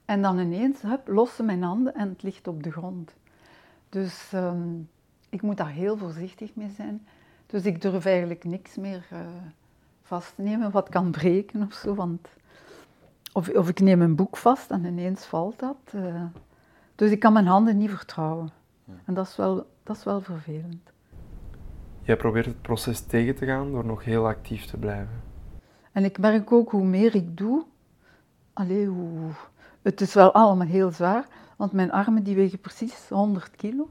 en 0.06 0.22
dan 0.22 0.38
ineens 0.38 0.82
hup, 0.82 1.08
lossen 1.08 1.44
mijn 1.44 1.62
handen 1.62 1.94
en 1.94 2.08
het 2.08 2.22
ligt 2.22 2.48
op 2.48 2.62
de 2.62 2.70
grond. 2.70 3.14
Dus 3.88 4.32
um, 4.34 4.88
ik 5.28 5.42
moet 5.42 5.56
daar 5.56 5.70
heel 5.70 5.96
voorzichtig 5.96 6.54
mee 6.54 6.70
zijn. 6.70 7.06
Dus 7.46 7.64
ik 7.64 7.82
durf 7.82 8.04
eigenlijk 8.04 8.44
niks 8.44 8.76
meer 8.76 9.06
vastnemen 10.02 10.70
wat 10.70 10.88
kan 10.88 11.10
breken 11.10 11.62
of 11.62 11.72
zo. 11.72 11.94
Want 11.94 12.28
of, 13.36 13.48
of 13.48 13.68
ik 13.68 13.80
neem 13.80 14.02
een 14.02 14.14
boek 14.14 14.36
vast 14.36 14.70
en 14.70 14.84
ineens 14.84 15.24
valt 15.24 15.58
dat. 15.58 15.76
Uh, 15.94 16.22
dus 16.94 17.10
ik 17.10 17.20
kan 17.20 17.32
mijn 17.32 17.46
handen 17.46 17.76
niet 17.76 17.90
vertrouwen. 17.90 18.50
Ja. 18.84 18.92
En 19.04 19.14
dat 19.14 19.26
is, 19.26 19.36
wel, 19.36 19.66
dat 19.82 19.96
is 19.96 20.04
wel 20.04 20.20
vervelend. 20.20 20.90
Jij 22.02 22.16
probeert 22.16 22.46
het 22.46 22.62
proces 22.62 23.00
tegen 23.00 23.34
te 23.34 23.46
gaan 23.46 23.70
door 23.70 23.84
nog 23.84 24.04
heel 24.04 24.26
actief 24.26 24.64
te 24.64 24.76
blijven. 24.76 25.22
En 25.92 26.04
ik 26.04 26.18
merk 26.18 26.52
ook 26.52 26.70
hoe 26.70 26.84
meer 26.84 27.14
ik 27.14 27.36
doe, 27.36 27.64
allee, 28.52 28.86
hoe, 28.86 29.30
het 29.86 30.00
is 30.00 30.14
wel 30.14 30.32
allemaal 30.32 30.66
heel 30.66 30.92
zwaar, 30.92 31.28
want 31.56 31.72
mijn 31.72 31.92
armen 31.92 32.22
die 32.22 32.34
wegen 32.34 32.58
precies 32.58 33.08
100 33.08 33.56
kilo. 33.56 33.88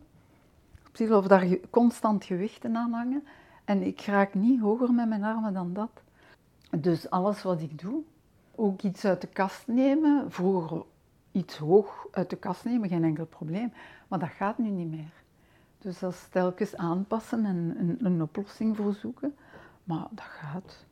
Precies 0.92 1.14
of 1.14 1.28
daar 1.28 1.58
constant 1.70 2.24
gewichten 2.24 2.76
aan 2.76 2.92
hangen. 2.92 3.24
En 3.66 3.82
ik 3.82 4.02
raak 4.02 4.34
niet 4.34 4.62
hoger 4.62 4.94
met 4.94 5.08
mijn 5.08 5.24
armen 5.24 5.54
dan 5.54 5.74
dat. 5.74 5.90
Dus 6.70 7.10
alles 7.10 7.44
wat 7.44 7.62
ik 7.62 7.80
doe, 7.80 8.02
ook 8.56 8.82
iets 8.82 9.06
uit 9.06 9.22
de 9.22 9.28
kast 9.28 9.68
nemen, 9.68 10.32
vroeger 10.32 10.84
iets 11.32 11.58
hoog 11.58 12.08
uit 12.12 12.30
de 12.30 12.36
kast 12.36 12.66
nemen, 12.66 12.90
geen 12.90 13.04
enkel 13.04 13.26
probleem, 13.26 13.74
maar 14.08 14.20
dat 14.20 14.30
gaat 14.30 14.58
nu 14.58 14.70
niet 14.70 14.90
meer. 14.90 15.14
Dus 15.78 16.00
dat 16.00 16.14
is 16.14 16.28
telkens 16.30 16.76
aanpassen 16.76 17.46
en 17.46 17.76
een, 17.80 17.98
een 18.06 18.22
oplossing 18.22 18.76
voor 18.76 18.94
zoeken, 18.94 19.36
maar 19.84 20.08
dat 20.12 20.26
gaat. 20.26 20.86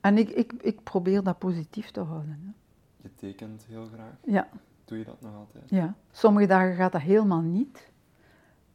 En 0.00 0.18
ik, 0.18 0.28
ik, 0.28 0.52
ik 0.52 0.82
probeer 0.82 1.22
dat 1.22 1.38
positief 1.38 1.90
te 1.90 2.00
houden. 2.00 2.40
Hè. 2.44 2.65
Je 3.06 3.14
tekent 3.14 3.64
heel 3.68 3.86
graag? 3.94 4.12
Ja. 4.24 4.48
Doe 4.84 4.98
je 4.98 5.04
dat 5.04 5.20
nog 5.20 5.34
altijd? 5.34 5.70
Ja. 5.70 5.94
Sommige 6.12 6.46
dagen 6.46 6.74
gaat 6.74 6.92
dat 6.92 7.00
helemaal 7.00 7.40
niet. 7.40 7.90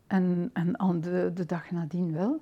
En, 0.07 0.49
en 0.53 1.01
de, 1.01 1.31
de 1.33 1.45
dag 1.45 1.71
nadien 1.71 2.13
wel. 2.13 2.41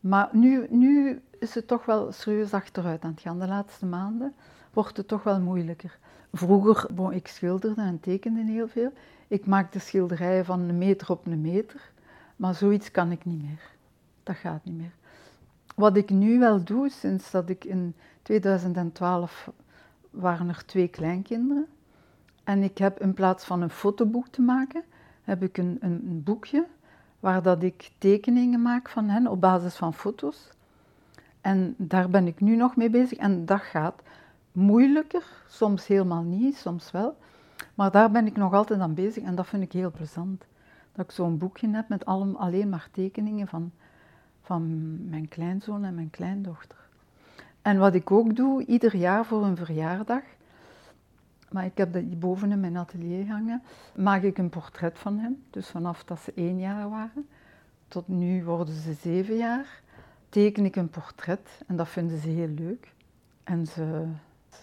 Maar 0.00 0.28
nu, 0.32 0.66
nu 0.70 1.20
is 1.38 1.54
het 1.54 1.66
toch 1.66 1.84
wel 1.84 2.12
serieus 2.12 2.54
achteruit 2.54 3.04
aan 3.04 3.10
het 3.10 3.20
gaan. 3.20 3.38
De 3.38 3.46
laatste 3.46 3.86
maanden 3.86 4.34
wordt 4.72 4.96
het 4.96 5.08
toch 5.08 5.22
wel 5.22 5.40
moeilijker. 5.40 5.98
Vroeger, 6.32 6.94
bon, 6.94 7.12
ik 7.12 7.26
schilderde 7.26 7.82
en 7.82 8.00
tekende 8.00 8.52
heel 8.52 8.68
veel. 8.68 8.92
Ik 9.28 9.46
maakte 9.46 9.78
schilderijen 9.78 10.44
van 10.44 10.60
een 10.60 10.78
meter 10.78 11.10
op 11.10 11.26
een 11.26 11.40
meter. 11.40 11.90
Maar 12.36 12.54
zoiets 12.54 12.90
kan 12.90 13.10
ik 13.10 13.24
niet 13.24 13.42
meer. 13.42 13.70
Dat 14.22 14.36
gaat 14.36 14.64
niet 14.64 14.76
meer. 14.76 14.94
Wat 15.74 15.96
ik 15.96 16.10
nu 16.10 16.38
wel 16.38 16.64
doe, 16.64 16.90
sinds 16.90 17.30
dat 17.30 17.48
ik 17.48 17.64
in 17.64 17.94
2012 18.22 19.50
waren 20.16 20.48
er 20.48 20.64
twee 20.66 20.88
kleinkinderen. 20.88 21.66
En 22.44 22.62
ik 22.62 22.78
heb 22.78 23.00
in 23.00 23.14
plaats 23.14 23.44
van 23.44 23.62
een 23.62 23.70
fotoboek 23.70 24.28
te 24.28 24.42
maken, 24.42 24.82
heb 25.22 25.42
ik 25.42 25.58
een, 25.58 25.76
een, 25.80 26.06
een 26.06 26.22
boekje 26.22 26.66
waar 27.20 27.42
dat 27.42 27.62
ik 27.62 27.90
tekeningen 27.98 28.62
maak 28.62 28.88
van 28.88 29.08
hen 29.08 29.26
op 29.26 29.40
basis 29.40 29.76
van 29.76 29.94
foto's. 29.94 30.50
En 31.40 31.74
daar 31.78 32.10
ben 32.10 32.26
ik 32.26 32.40
nu 32.40 32.56
nog 32.56 32.76
mee 32.76 32.90
bezig 32.90 33.18
en 33.18 33.46
dat 33.46 33.60
gaat 33.60 34.02
moeilijker, 34.52 35.24
soms 35.48 35.86
helemaal 35.86 36.22
niet, 36.22 36.56
soms 36.56 36.90
wel. 36.90 37.16
Maar 37.74 37.90
daar 37.90 38.10
ben 38.10 38.26
ik 38.26 38.36
nog 38.36 38.52
altijd 38.52 38.80
aan 38.80 38.94
bezig 38.94 39.22
en 39.22 39.34
dat 39.34 39.46
vind 39.46 39.62
ik 39.62 39.72
heel 39.72 39.90
plezant. 39.90 40.44
Dat 40.92 41.04
ik 41.04 41.10
zo'n 41.10 41.38
boekje 41.38 41.68
heb 41.68 41.88
met 41.88 42.04
alleen 42.04 42.68
maar 42.68 42.88
tekeningen 42.92 43.46
van, 43.46 43.72
van 44.42 44.96
mijn 45.08 45.28
kleinzoon 45.28 45.84
en 45.84 45.94
mijn 45.94 46.10
kleindochter. 46.10 46.85
En 47.66 47.78
wat 47.78 47.94
ik 47.94 48.10
ook 48.10 48.36
doe, 48.36 48.64
ieder 48.64 48.96
jaar 48.96 49.24
voor 49.24 49.44
een 49.44 49.56
verjaardag, 49.56 50.22
maar 51.50 51.64
ik 51.64 51.76
heb 51.76 51.92
dat 51.92 52.20
boven 52.20 52.50
in 52.50 52.60
mijn 52.60 52.76
atelier 52.76 53.28
hangen, 53.28 53.62
maak 53.94 54.22
ik 54.22 54.38
een 54.38 54.48
portret 54.48 54.98
van 54.98 55.18
hen. 55.18 55.44
Dus 55.50 55.68
vanaf 55.68 56.04
dat 56.04 56.20
ze 56.20 56.32
één 56.34 56.58
jaar 56.58 56.90
waren, 56.90 57.28
tot 57.88 58.08
nu 58.08 58.44
worden 58.44 58.74
ze 58.74 58.92
zeven 58.92 59.36
jaar, 59.36 59.82
teken 60.28 60.64
ik 60.64 60.76
een 60.76 60.88
portret 60.88 61.62
en 61.66 61.76
dat 61.76 61.88
vinden 61.88 62.18
ze 62.18 62.28
heel 62.28 62.48
leuk. 62.48 62.92
En 63.44 63.66
ze, 63.66 64.04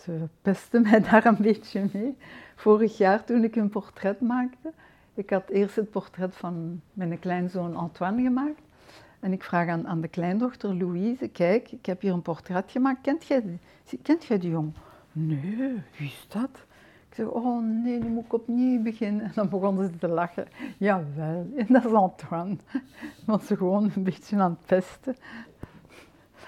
ze 0.04 0.28
pesten 0.42 0.82
mij 0.90 1.02
daar 1.02 1.26
een 1.26 1.42
beetje 1.42 1.90
mee. 1.94 2.18
Vorig 2.56 2.98
jaar 2.98 3.24
toen 3.24 3.44
ik 3.44 3.56
een 3.56 3.70
portret 3.70 4.22
maakte, 4.22 4.72
ik 5.14 5.30
had 5.30 5.50
eerst 5.50 5.76
het 5.76 5.90
portret 5.90 6.36
van 6.36 6.82
mijn 6.94 7.20
kleinzoon 7.20 7.76
Antoine 7.76 8.22
gemaakt. 8.22 8.62
En 9.24 9.32
ik 9.32 9.44
vraag 9.44 9.68
aan, 9.68 9.88
aan 9.88 10.02
de 10.02 10.08
kleindochter 10.08 10.76
Louise, 10.76 11.28
kijk, 11.28 11.72
ik 11.72 11.86
heb 11.86 12.02
hier 12.02 12.14
een 12.14 12.22
portret 12.22 12.72
gemaakt, 12.72 13.02
kent 13.02 13.26
jij, 13.26 13.60
kent 14.02 14.26
jij 14.26 14.38
die 14.38 14.50
jong? 14.50 14.74
Nee, 15.12 15.82
wie 15.98 16.08
is 16.08 16.26
dat? 16.28 16.50
Ik 17.10 17.16
zeg, 17.16 17.26
oh 17.26 17.64
nee, 17.64 18.00
nu 18.00 18.10
moet 18.10 18.26
ik 18.26 18.34
opnieuw 18.34 18.82
beginnen. 18.82 19.26
En 19.26 19.32
dan 19.36 19.50
begonnen 19.50 19.88
ze 19.88 19.98
te 19.98 20.08
lachen. 20.08 20.48
Jawel, 20.78 21.48
en 21.56 21.66
dat 21.74 21.86
is 21.86 21.92
Antoine. 21.92 22.58
Was 23.26 23.48
ze 23.48 23.58
gewoon 23.58 23.92
een 23.96 24.04
beetje 24.04 24.38
aan 24.38 24.52
het 24.52 24.66
pesten. 24.66 25.16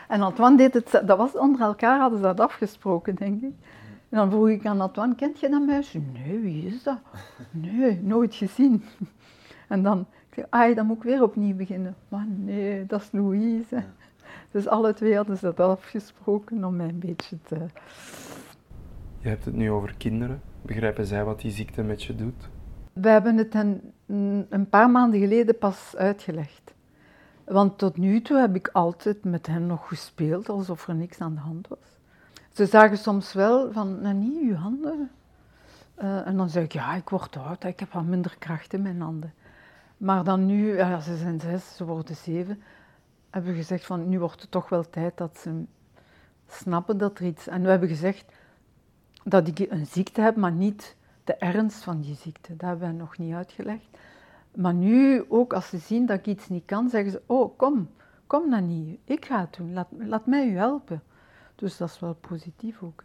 En 0.07 0.21
Antoine 0.21 0.57
deed 0.57 0.73
het, 0.73 1.01
dat 1.05 1.17
was 1.17 1.35
onder 1.35 1.61
elkaar, 1.61 1.99
hadden 1.99 2.19
ze 2.19 2.25
dat 2.25 2.39
afgesproken, 2.39 3.15
denk 3.15 3.41
ik. 3.41 3.53
En 4.09 4.17
dan 4.17 4.29
vroeg 4.29 4.49
ik 4.49 4.65
aan 4.65 4.81
Antoine, 4.81 5.15
kent 5.15 5.39
je 5.39 5.49
dat 5.49 5.65
meisje? 5.65 5.99
Nee, 6.13 6.39
wie 6.39 6.65
is 6.65 6.83
dat? 6.83 6.99
Nee, 7.51 8.01
nooit 8.01 8.35
gezien. 8.35 8.83
En 9.67 9.83
dan, 9.83 10.05
ai, 10.49 10.73
dan 10.73 10.85
moet 10.85 10.97
ik 10.97 11.03
weer 11.03 11.23
opnieuw 11.23 11.55
beginnen. 11.55 11.95
Maar 12.07 12.25
nee, 12.27 12.85
dat 12.85 13.01
is 13.01 13.11
Louise. 13.11 13.83
Dus 14.51 14.67
alle 14.67 14.93
twee 14.93 15.15
hadden 15.15 15.37
ze 15.37 15.53
dat 15.53 15.59
afgesproken 15.59 16.63
om 16.63 16.75
mij 16.75 16.87
een 16.87 16.99
beetje 16.99 17.37
te... 17.43 17.55
Je 19.19 19.27
hebt 19.29 19.45
het 19.45 19.55
nu 19.55 19.71
over 19.71 19.95
kinderen. 19.97 20.41
Begrijpen 20.61 21.05
zij 21.05 21.23
wat 21.23 21.41
die 21.41 21.51
ziekte 21.51 21.83
met 21.83 22.03
je 22.03 22.15
doet? 22.15 22.49
We 22.93 23.09
hebben 23.09 23.37
het 23.37 23.53
hen 23.53 23.93
een 24.49 24.69
paar 24.69 24.89
maanden 24.89 25.19
geleden 25.19 25.57
pas 25.57 25.95
uitgelegd. 25.97 26.73
Want 27.45 27.77
tot 27.77 27.97
nu 27.97 28.21
toe 28.21 28.37
heb 28.37 28.55
ik 28.55 28.67
altijd 28.67 29.23
met 29.23 29.47
hen 29.47 29.65
nog 29.65 29.87
gespeeld 29.87 30.49
alsof 30.49 30.87
er 30.87 30.95
niks 30.95 31.19
aan 31.19 31.33
de 31.33 31.39
hand 31.39 31.67
was. 31.67 31.97
Ze 32.51 32.65
zagen 32.65 32.97
soms 32.97 33.33
wel 33.33 33.71
van, 33.71 34.01
nou 34.01 34.13
niet 34.13 34.41
uw 34.41 34.55
handen. 34.55 35.09
Uh, 36.01 36.27
en 36.27 36.37
dan 36.37 36.49
zeg 36.49 36.63
ik, 36.63 36.71
ja, 36.71 36.95
ik 36.95 37.09
word 37.09 37.37
oud, 37.37 37.63
ik 37.63 37.79
heb 37.79 37.91
wat 37.91 38.03
minder 38.03 38.35
kracht 38.39 38.73
in 38.73 38.81
mijn 38.81 39.01
handen. 39.01 39.33
Maar 39.97 40.23
dan 40.23 40.45
nu, 40.45 40.77
ze 40.77 41.17
zijn 41.17 41.39
zes, 41.39 41.75
ze 41.75 41.85
worden 41.85 42.15
zeven, 42.15 42.61
hebben 43.29 43.51
we 43.51 43.57
gezegd 43.57 43.85
van, 43.85 44.09
nu 44.09 44.19
wordt 44.19 44.41
het 44.41 44.51
toch 44.51 44.69
wel 44.69 44.89
tijd 44.89 45.17
dat 45.17 45.37
ze 45.37 45.63
snappen 46.47 46.97
dat 46.97 47.19
er 47.19 47.25
iets... 47.25 47.47
En 47.47 47.61
we 47.61 47.69
hebben 47.69 47.89
gezegd 47.89 48.25
dat 49.23 49.47
ik 49.47 49.59
een 49.59 49.85
ziekte 49.85 50.21
heb, 50.21 50.35
maar 50.35 50.51
niet 50.51 50.95
de 51.23 51.35
ernst 51.35 51.83
van 51.83 52.01
die 52.01 52.15
ziekte. 52.15 52.55
Dat 52.55 52.69
hebben 52.69 52.87
we 52.87 52.93
nog 52.93 53.17
niet 53.17 53.33
uitgelegd. 53.33 53.87
Maar 54.55 54.73
nu, 54.73 55.25
ook 55.27 55.53
als 55.53 55.69
ze 55.69 55.77
zien 55.77 56.05
dat 56.05 56.17
ik 56.17 56.25
iets 56.25 56.49
niet 56.49 56.65
kan, 56.65 56.89
zeggen 56.89 57.11
ze, 57.11 57.21
oh, 57.25 57.57
kom, 57.57 57.89
kom 58.27 58.49
dan 58.49 58.67
niet, 58.67 58.99
ik 59.03 59.25
ga 59.25 59.39
het 59.39 59.55
doen, 59.57 59.73
laat, 60.07 60.25
mij 60.25 60.47
u 60.47 60.57
helpen. 60.57 61.03
Dus 61.55 61.77
dat 61.77 61.89
is 61.89 61.99
wel 61.99 62.13
positief 62.13 62.83
ook. 62.83 63.03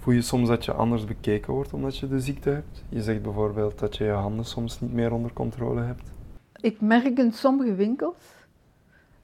Voel 0.00 0.14
je 0.14 0.22
soms 0.22 0.48
dat 0.48 0.64
je 0.64 0.72
anders 0.72 1.04
bekeken 1.04 1.52
wordt 1.52 1.72
omdat 1.72 1.98
je 1.98 2.08
de 2.08 2.20
ziekte 2.20 2.50
hebt? 2.50 2.84
Je 2.88 3.02
zegt 3.02 3.22
bijvoorbeeld 3.22 3.78
dat 3.78 3.96
je 3.96 4.04
je 4.04 4.10
handen 4.10 4.44
soms 4.44 4.80
niet 4.80 4.92
meer 4.92 5.12
onder 5.12 5.32
controle 5.32 5.80
hebt. 5.80 6.02
Ik 6.60 6.80
merk 6.80 7.18
in 7.18 7.32
sommige 7.32 7.74
winkels, 7.74 8.16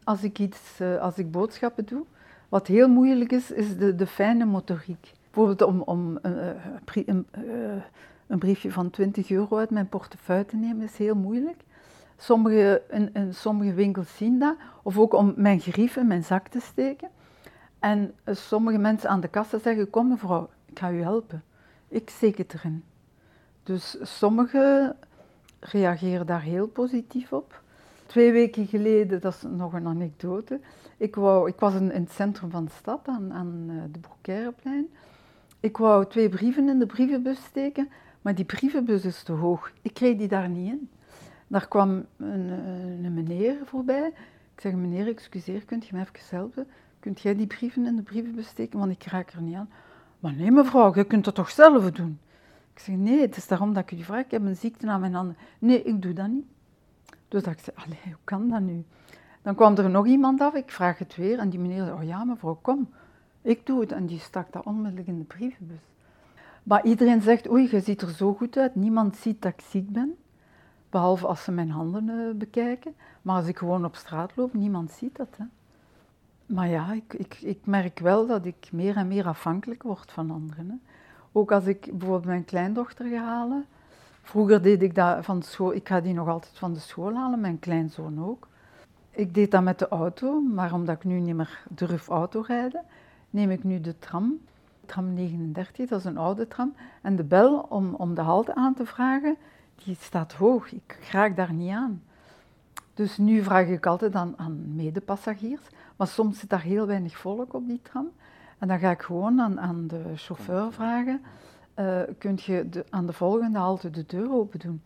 als 0.05 0.23
ik, 0.23 0.39
iets, 0.39 0.81
eh, 0.81 0.99
als 0.99 1.19
ik 1.19 1.31
boodschappen 1.31 1.85
doe, 1.87 2.05
wat 2.49 2.67
heel 2.67 2.89
moeilijk 2.89 3.33
is, 3.33 3.51
is 3.51 3.77
de, 3.77 3.95
de 3.95 4.07
fijne 4.07 4.45
motoriek. 4.45 5.13
Bijvoorbeeld 5.25 5.63
om, 5.63 5.81
om 5.81 6.19
uh, 6.23 6.49
een, 7.07 7.27
een, 8.27 8.39
briefje 8.39 8.73
van 8.73 8.91
20 8.91 9.31
euro 9.31 9.57
uit 9.57 9.71
mijn 9.71 9.89
portefeuille 9.89 10.45
te 10.45 10.57
nemen, 10.57 10.85
is 10.85 10.97
heel 10.97 11.15
moeilijk. 11.15 11.61
Sommige, 12.17 12.83
in, 12.91 13.11
in 13.13 13.35
sommige 13.35 13.75
winkels 13.75 14.17
zien 14.17 14.39
dat. 14.39 14.57
Of 14.83 14.99
ook 14.99 15.15
om 15.15 15.33
mijn 15.37 15.61
grief 15.61 15.97
in 15.97 16.07
mijn 16.07 16.25
zak 16.25 16.49
te 16.49 16.61
steken. 16.61 17.09
En 17.79 18.15
sommige 18.27 18.79
mensen 18.79 19.09
aan 19.09 19.21
de 19.21 19.29
kassa 19.29 19.59
zeggen, 19.59 19.91
kom 19.91 20.09
mevrouw, 20.09 20.49
ik 20.77 20.83
ga 20.83 20.91
u 20.91 21.03
helpen. 21.03 21.43
Ik 21.89 22.11
steek 22.11 22.39
het 22.39 22.55
erin. 22.55 22.85
Dus 23.63 23.97
sommigen 24.19 24.97
reageren 25.61 26.27
daar 26.27 26.43
heel 26.43 26.67
positief 26.67 27.33
op. 27.33 27.63
Twee 28.07 28.33
weken 28.33 28.67
geleden, 28.67 29.21
dat 29.21 29.35
is 29.35 29.43
nog 29.43 29.73
een 29.73 29.87
anekdote, 29.87 30.61
ik, 30.97 31.15
wou, 31.15 31.49
ik 31.49 31.61
was 31.61 31.75
in, 31.75 31.93
in 31.93 32.03
het 32.03 32.11
centrum 32.11 32.51
van 32.51 32.65
de 32.65 32.71
stad, 32.71 33.09
aan, 33.09 33.33
aan 33.33 33.67
eh, 33.69 33.77
de 33.93 33.99
Broekerenplein. 33.99 34.87
Ik 35.61 35.77
wou 35.77 36.07
twee 36.07 36.29
brieven 36.29 36.69
in 36.69 36.79
de 36.79 36.87
brievenbus 36.87 37.45
steken, 37.45 37.89
maar 38.23 38.35
die 38.35 38.45
brievenbus 38.45 39.05
is 39.05 39.23
te 39.23 39.33
hoog. 39.33 39.73
Ik 39.83 39.95
kreeg 39.95 40.17
die 40.17 40.29
daar 40.29 40.49
niet 40.49 40.73
in. 40.73 40.91
Daar 41.47 41.69
kwam 41.69 42.07
een, 42.17 42.49
een 43.05 43.15
meneer 43.15 43.57
voorbij. 43.65 44.07
Ik 44.55 44.61
zeg, 44.61 44.73
meneer, 44.73 45.09
excuseer, 45.09 45.65
kunt 45.65 45.87
je 45.87 45.97
me 45.97 46.01
even 46.01 46.37
helpen? 46.37 46.67
Kunt 47.01 47.21
jij 47.21 47.37
die 47.37 47.47
brieven 47.47 47.87
in 47.87 47.97
de 47.97 48.03
brievenbus 48.03 48.47
steken, 48.47 48.79
want 48.79 48.93
ik 48.93 49.05
raak 49.05 49.33
er 49.33 49.43
niet 49.43 49.55
aan. 49.55 49.69
Maar 50.27 50.35
nee 50.35 50.51
mevrouw, 50.51 50.95
je 50.95 51.05
kunt 51.05 51.25
dat 51.25 51.35
toch 51.35 51.51
zelf 51.51 51.91
doen? 51.91 52.19
Ik 52.75 52.79
zeg, 52.79 52.97
nee, 52.97 53.21
het 53.21 53.37
is 53.37 53.47
daarom 53.47 53.73
dat 53.73 53.91
ik 53.91 53.99
u 53.99 54.03
vraag, 54.03 54.25
ik 54.25 54.31
heb 54.31 54.43
een 54.43 54.57
ziekte 54.57 54.87
aan 54.87 55.01
mijn 55.01 55.15
handen. 55.15 55.37
Nee, 55.59 55.83
ik 55.83 56.03
doe 56.03 56.13
dat 56.13 56.29
niet. 56.29 56.45
Dus 57.29 57.43
dacht 57.43 57.69
ik 57.69 57.75
allee, 57.75 57.99
hoe 58.05 58.17
kan 58.25 58.49
dat 58.49 58.61
nu? 58.61 58.85
Dan 59.43 59.55
kwam 59.55 59.77
er 59.77 59.91
nog 59.91 60.07
iemand 60.07 60.41
af, 60.41 60.55
ik 60.55 60.71
vraag 60.71 60.99
het 60.99 61.17
weer, 61.17 61.39
en 61.39 61.49
die 61.49 61.59
meneer 61.59 61.85
zei, 61.85 61.93
oh 61.93 62.03
ja 62.03 62.25
mevrouw, 62.25 62.59
kom, 62.63 62.89
ik 63.43 63.67
doe 63.67 63.81
het. 63.81 63.93
En 63.93 64.07
die 64.07 64.19
stak 64.19 64.53
dat 64.53 64.65
onmiddellijk 64.65 65.07
in 65.07 65.19
de 65.19 65.25
brievenbus. 65.25 65.81
Maar 66.63 66.85
iedereen 66.85 67.23
zegt, 67.23 67.51
oei, 67.51 67.69
je 67.71 67.81
ziet 67.81 68.03
er 68.03 68.11
zo 68.11 68.35
goed 68.35 68.57
uit, 68.57 68.75
niemand 68.75 69.17
ziet 69.17 69.43
dat 69.43 69.53
ik 69.53 69.65
ziek 69.69 69.93
ben. 69.93 70.17
Behalve 70.91 71.27
als 71.27 71.45
ze 71.45 71.53
mijn 71.53 71.71
handen 71.71 72.09
uh, 72.09 72.35
bekijken. 72.35 72.95
Maar 73.23 73.37
als 73.37 73.47
ik 73.47 73.59
gewoon 73.59 73.85
op 73.85 73.97
straat 73.97 74.37
loop, 74.37 74.55
niemand 74.55 74.91
ziet 74.91 75.17
dat. 75.17 75.37
Hè. 75.37 75.45
Maar 76.47 76.69
ja, 76.69 76.93
ik, 76.93 77.15
ik, 77.15 77.39
ik, 77.41 77.59
merk 77.65 77.99
wel 77.99 78.27
dat 78.27 78.45
ik 78.45 78.69
meer 78.73 78.97
en 78.97 79.09
meer 79.09 79.27
afhankelijk 79.27 79.83
word 79.83 80.13
van 80.13 80.31
anderen. 80.31 80.69
Hè. 80.69 80.77
Ook 81.33 81.53
als 81.53 81.67
ik 81.67 81.81
bijvoorbeeld 81.81 82.25
mijn 82.25 82.45
kleindochter 82.45 83.09
ga 83.09 83.25
halen. 83.25 83.65
Vroeger 84.23 84.63
deed 84.63 84.83
ik 84.83 84.95
dat 84.95 85.25
van 85.25 85.43
school, 85.43 85.75
ik 85.75 85.89
ga 85.89 86.01
die 86.01 86.15
nog 86.15 86.29
altijd 86.29 86.59
van 86.59 86.73
de 86.73 86.79
school 86.79 87.15
halen, 87.15 87.41
mijn 87.41 87.59
kleinzoon 87.59 88.25
ook. 88.25 88.49
Ik 89.11 89.35
deed 89.35 89.51
dat 89.51 89.63
met 89.63 89.79
de 89.79 89.89
auto, 89.89 90.41
maar 90.41 90.73
omdat 90.73 90.97
ik 90.97 91.05
nu 91.05 91.21
niet 91.21 91.35
meer 91.35 91.63
durf 91.69 92.09
autorijden, 92.09 92.83
neem 93.31 93.51
ik 93.51 93.65
nu 93.65 93.81
de 93.81 93.99
tram. 93.99 94.39
Tram 94.87 95.15
39, 95.15 95.89
dat 95.89 95.99
is 95.99 96.05
een 96.05 96.19
oude 96.19 96.49
tram. 96.49 96.75
En 97.03 97.17
de 97.17 97.25
bel 97.25 97.59
om, 97.69 97.95
om 97.95 98.15
de 98.15 98.21
halte 98.21 98.55
aan 98.55 98.75
te 98.75 98.87
vragen, 98.87 99.37
die 99.85 99.97
staat 100.01 100.33
hoog. 100.33 100.73
Ik 100.73 101.09
raak 101.11 101.37
daar 101.37 101.53
niet 101.53 101.73
aan. 101.73 102.03
Dus 102.95 103.17
nu 103.17 103.43
vraag 103.43 103.67
ik 103.67 103.87
altijd 103.87 104.15
aan 104.15 104.75
medepassagiers. 104.75 105.63
Maar 105.97 106.07
soms 106.07 106.39
zit 106.39 106.51
daar 106.51 106.63
heel 106.63 106.87
weinig 106.87 107.17
volk 107.17 107.55
op 107.55 107.67
die 107.67 107.81
tram. 107.83 108.09
En 108.59 108.69
dan 108.69 108.79
ga 108.79 108.91
ik 108.91 109.03
gewoon 109.03 109.41
aan, 109.41 109.61
aan 109.61 109.87
de 109.87 110.03
chauffeur 110.15 110.73
vragen, 110.73 111.21
uh, 111.77 112.01
kunt 112.19 112.43
je 112.43 112.69
de, 112.69 112.85
aan 112.91 113.07
de 113.07 113.13
volgende 113.13 113.59
halte 113.59 113.91
de 113.91 114.05
deur 114.07 114.33
open 114.33 114.59
doen? 114.59 114.83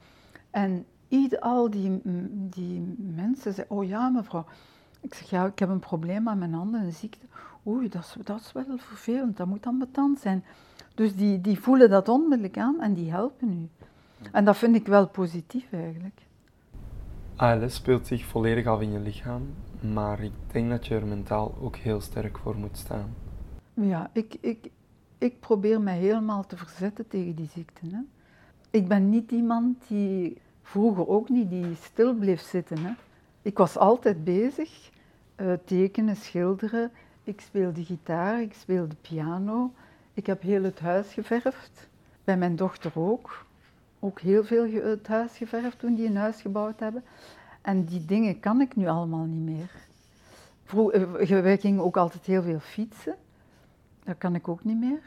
En 0.50 0.86
ieder, 1.08 1.38
al 1.38 1.70
die, 1.70 2.00
die 2.32 2.96
mensen 2.98 3.54
zeggen, 3.54 3.76
oh 3.76 3.88
ja 3.88 4.08
mevrouw. 4.08 4.44
Ik 5.00 5.14
zeg, 5.14 5.30
ja, 5.30 5.46
ik 5.46 5.58
heb 5.58 5.68
een 5.68 5.78
probleem 5.78 6.28
aan 6.28 6.38
mijn 6.38 6.54
handen, 6.54 6.80
een 6.80 6.92
ziekte. 6.92 7.26
Oei, 7.66 7.88
dat 7.88 8.02
is, 8.02 8.14
dat 8.24 8.40
is 8.40 8.52
wel 8.52 8.64
vervelend, 8.76 9.36
dat 9.36 9.46
moet 9.46 9.62
dan 9.62 9.78
betand 9.78 10.20
zijn. 10.20 10.44
Dus 10.94 11.16
die, 11.16 11.40
die 11.40 11.60
voelen 11.60 11.90
dat 11.90 12.08
onmiddellijk 12.08 12.58
aan 12.58 12.80
en 12.80 12.94
die 12.94 13.10
helpen 13.10 13.52
u. 13.52 13.68
En 14.32 14.44
dat 14.44 14.56
vind 14.56 14.74
ik 14.74 14.86
wel 14.86 15.08
positief 15.08 15.72
eigenlijk. 15.72 16.20
ALS 17.36 17.74
speelt 17.74 18.06
zich 18.06 18.24
volledig 18.24 18.66
af 18.66 18.80
in 18.80 18.92
je 18.92 18.98
lichaam, 18.98 19.54
maar 19.80 20.20
ik 20.22 20.32
denk 20.52 20.70
dat 20.70 20.86
je 20.86 20.94
er 20.94 21.06
mentaal 21.06 21.54
ook 21.60 21.76
heel 21.76 22.00
sterk 22.00 22.38
voor 22.38 22.56
moet 22.56 22.76
staan. 22.78 23.14
Ja, 23.74 24.10
ik, 24.12 24.36
ik, 24.40 24.70
ik 25.18 25.40
probeer 25.40 25.80
mij 25.80 25.98
helemaal 25.98 26.46
te 26.46 26.56
verzetten 26.56 27.08
tegen 27.08 27.34
die 27.34 27.48
ziekte. 27.54 27.86
Hè. 27.86 27.98
Ik 28.70 28.88
ben 28.88 29.08
niet 29.08 29.30
iemand 29.30 29.76
die, 29.88 30.40
vroeger 30.62 31.08
ook 31.08 31.28
niet, 31.28 31.50
die 31.50 31.74
stil 31.74 32.14
bleef 32.14 32.40
zitten. 32.40 32.78
Hè. 32.78 32.92
Ik 33.42 33.58
was 33.58 33.76
altijd 33.76 34.24
bezig. 34.24 34.90
uh, 35.36 35.52
tekenen, 35.64 36.16
schilderen. 36.16 36.90
Ik 37.24 37.40
speelde 37.40 37.84
gitaar, 37.84 38.40
ik 38.40 38.54
speelde 38.54 38.94
piano. 39.00 39.72
Ik 40.14 40.26
heb 40.26 40.42
heel 40.42 40.62
het 40.62 40.80
huis 40.80 41.12
geverfd. 41.12 41.88
Bij 42.24 42.36
mijn 42.36 42.56
dochter 42.56 42.92
ook. 42.94 43.44
Ook 43.98 44.20
heel 44.20 44.44
veel 44.44 44.82
het 44.82 45.06
huis 45.06 45.36
geverfd 45.36 45.78
toen 45.78 45.94
die 45.94 46.06
een 46.06 46.16
huis 46.16 46.40
gebouwd 46.40 46.80
hebben. 46.80 47.02
En 47.60 47.84
die 47.84 48.04
dingen 48.04 48.40
kan 48.40 48.60
ik 48.60 48.76
nu 48.76 48.88
allemaal 48.88 49.24
niet 49.24 49.56
meer. 49.56 49.70
Vroeger, 50.64 51.42
wij 51.42 51.58
gingen 51.58 51.84
ook 51.84 51.96
altijd 51.96 52.26
heel 52.26 52.42
veel 52.42 52.60
fietsen. 52.60 53.14
Dat 54.04 54.18
kan 54.18 54.34
ik 54.34 54.48
ook 54.48 54.64
niet 54.64 54.78
meer. 54.78 55.02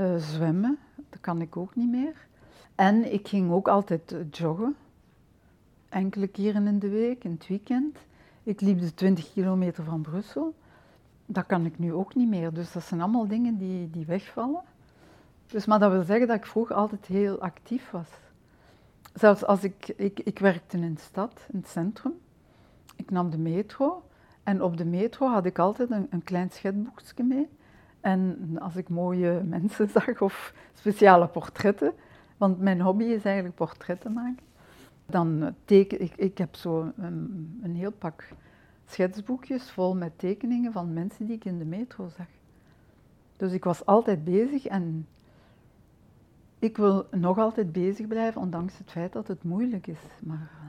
Uh, 0.00 0.16
zwemmen, 0.16 0.78
dat 1.10 1.20
kan 1.20 1.40
ik 1.40 1.56
ook 1.56 1.76
niet 1.76 1.90
meer. 1.90 2.26
En 2.74 3.12
ik 3.12 3.28
ging 3.28 3.50
ook 3.50 3.68
altijd 3.68 4.14
joggen. 4.30 4.76
Enkele 5.88 6.26
keren 6.26 6.66
in 6.66 6.78
de 6.78 6.88
week, 6.88 7.24
in 7.24 7.30
het 7.30 7.46
weekend. 7.46 7.98
Ik 8.42 8.60
liep 8.60 8.80
de 8.80 8.94
20 8.94 9.32
kilometer 9.32 9.84
van 9.84 10.00
Brussel. 10.00 10.54
Dat 11.26 11.46
kan 11.46 11.64
ik 11.64 11.78
nu 11.78 11.92
ook 11.92 12.14
niet 12.14 12.28
meer. 12.28 12.52
Dus 12.52 12.72
dat 12.72 12.82
zijn 12.82 13.00
allemaal 13.00 13.26
dingen 13.26 13.58
die, 13.58 13.90
die 13.90 14.06
wegvallen. 14.06 14.62
Dus, 15.46 15.66
maar 15.66 15.78
dat 15.78 15.92
wil 15.92 16.02
zeggen 16.02 16.26
dat 16.26 16.36
ik 16.36 16.46
vroeger 16.46 16.76
altijd 16.76 17.06
heel 17.06 17.40
actief 17.40 17.90
was. 17.90 18.08
Zelfs 19.14 19.44
als 19.44 19.64
ik, 19.64 19.88
ik, 19.96 20.20
ik 20.20 20.38
werkte 20.38 20.76
in 20.78 20.94
de 20.94 21.00
stad, 21.00 21.46
in 21.52 21.58
het 21.58 21.68
centrum. 21.68 22.12
Ik 22.96 23.10
nam 23.10 23.30
de 23.30 23.38
metro. 23.38 24.02
En 24.42 24.62
op 24.62 24.76
de 24.76 24.84
metro 24.84 25.26
had 25.26 25.46
ik 25.46 25.58
altijd 25.58 25.90
een, 25.90 26.06
een 26.10 26.24
klein 26.24 26.50
schetboekje 26.50 27.22
mee. 27.22 27.48
En 28.00 28.56
als 28.58 28.76
ik 28.76 28.88
mooie 28.88 29.42
mensen 29.56 29.88
zag 29.88 30.20
of 30.20 30.54
speciale 30.74 31.26
portretten, 31.26 31.92
want 32.36 32.60
mijn 32.60 32.80
hobby 32.80 33.04
is 33.04 33.24
eigenlijk 33.24 33.54
portretten 33.54 34.12
maken, 34.12 34.44
dan 35.06 35.54
teken 35.64 36.00
ik, 36.00 36.12
ik 36.16 36.38
heb 36.38 36.54
zo 36.54 36.92
een, 36.96 37.60
een 37.62 37.74
heel 37.74 37.92
pak 37.92 38.28
schetsboekjes 38.86 39.70
vol 39.70 39.96
met 39.96 40.18
tekeningen 40.18 40.72
van 40.72 40.92
mensen 40.92 41.26
die 41.26 41.36
ik 41.36 41.44
in 41.44 41.58
de 41.58 41.64
metro 41.64 42.08
zag. 42.16 42.26
Dus 43.36 43.52
ik 43.52 43.64
was 43.64 43.86
altijd 43.86 44.24
bezig 44.24 44.66
en 44.66 45.06
ik 46.64 46.76
wil 46.76 47.06
nog 47.10 47.38
altijd 47.38 47.72
bezig 47.72 48.06
blijven, 48.06 48.40
ondanks 48.40 48.78
het 48.78 48.90
feit 48.90 49.12
dat 49.12 49.28
het 49.28 49.42
moeilijk 49.42 49.86
is. 49.86 49.98
Maar... 50.22 50.50
Eh, 50.52 50.68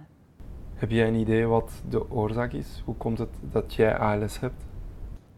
heb 0.75 0.89
jij 0.91 1.07
een 1.07 1.15
idee 1.15 1.45
wat 1.45 1.83
de 1.89 2.11
oorzaak 2.11 2.51
is? 2.51 2.81
Hoe 2.85 2.95
komt 2.95 3.17
het 3.17 3.29
dat 3.51 3.73
jij 3.73 3.97
ALS 3.97 4.39
hebt? 4.39 4.65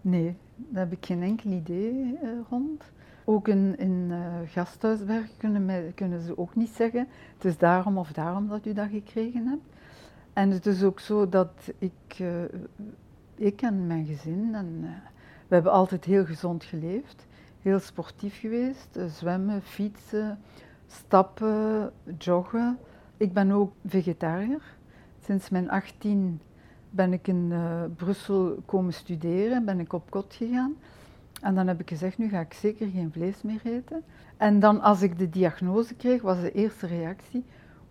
Nee, 0.01 0.35
daar 0.55 0.83
heb 0.83 0.91
ik 0.91 1.05
geen 1.05 1.23
enkel 1.23 1.51
idee 1.51 1.91
uh, 1.93 2.29
rond. 2.49 2.83
Ook 3.25 3.47
in, 3.47 3.77
in 3.77 4.07
uh, 4.09 4.17
gasthuiswerk 4.45 5.29
kunnen, 5.37 5.93
kunnen 5.93 6.21
ze 6.21 6.37
ook 6.37 6.55
niet 6.55 6.69
zeggen, 6.69 7.07
het 7.33 7.45
is 7.45 7.57
daarom 7.57 7.97
of 7.97 8.11
daarom 8.11 8.47
dat 8.47 8.65
u 8.65 8.73
dat 8.73 8.89
gekregen 8.89 9.47
hebt. 9.47 9.75
En 10.33 10.51
het 10.51 10.65
is 10.65 10.83
ook 10.83 10.99
zo 10.99 11.29
dat 11.29 11.73
ik, 11.77 12.19
uh, 12.21 12.43
ik 13.35 13.61
en 13.61 13.87
mijn 13.87 14.05
gezin, 14.05 14.55
en, 14.55 14.81
we 15.47 15.53
hebben 15.53 15.71
altijd 15.71 16.05
heel 16.05 16.25
gezond 16.25 16.63
geleefd 16.63 17.27
heel 17.67 17.79
sportief 17.79 18.39
geweest. 18.39 18.95
Eh, 18.95 19.05
zwemmen, 19.05 19.61
fietsen, 19.61 20.39
stappen, 20.87 21.91
joggen. 22.17 22.77
Ik 23.17 23.33
ben 23.33 23.51
ook 23.51 23.71
vegetariër. 23.85 24.61
Sinds 25.23 25.49
mijn 25.49 25.69
18 25.69 26.41
ben 26.89 27.13
ik 27.13 27.27
in 27.27 27.47
uh, 27.51 27.83
Brussel 27.95 28.57
komen 28.65 28.93
studeren, 28.93 29.65
ben 29.65 29.79
ik 29.79 29.93
op 29.93 30.09
kot 30.09 30.33
gegaan. 30.33 30.75
En 31.41 31.55
dan 31.55 31.67
heb 31.67 31.79
ik 31.79 31.89
gezegd, 31.89 32.17
nu 32.17 32.29
ga 32.29 32.39
ik 32.39 32.53
zeker 32.53 32.87
geen 32.87 33.11
vlees 33.11 33.41
meer 33.41 33.61
eten. 33.63 34.03
En 34.37 34.59
dan 34.59 34.81
als 34.81 35.01
ik 35.01 35.17
de 35.17 35.29
diagnose 35.29 35.95
kreeg, 35.95 36.21
was 36.21 36.41
de 36.41 36.51
eerste 36.51 36.87
reactie, 36.87 37.43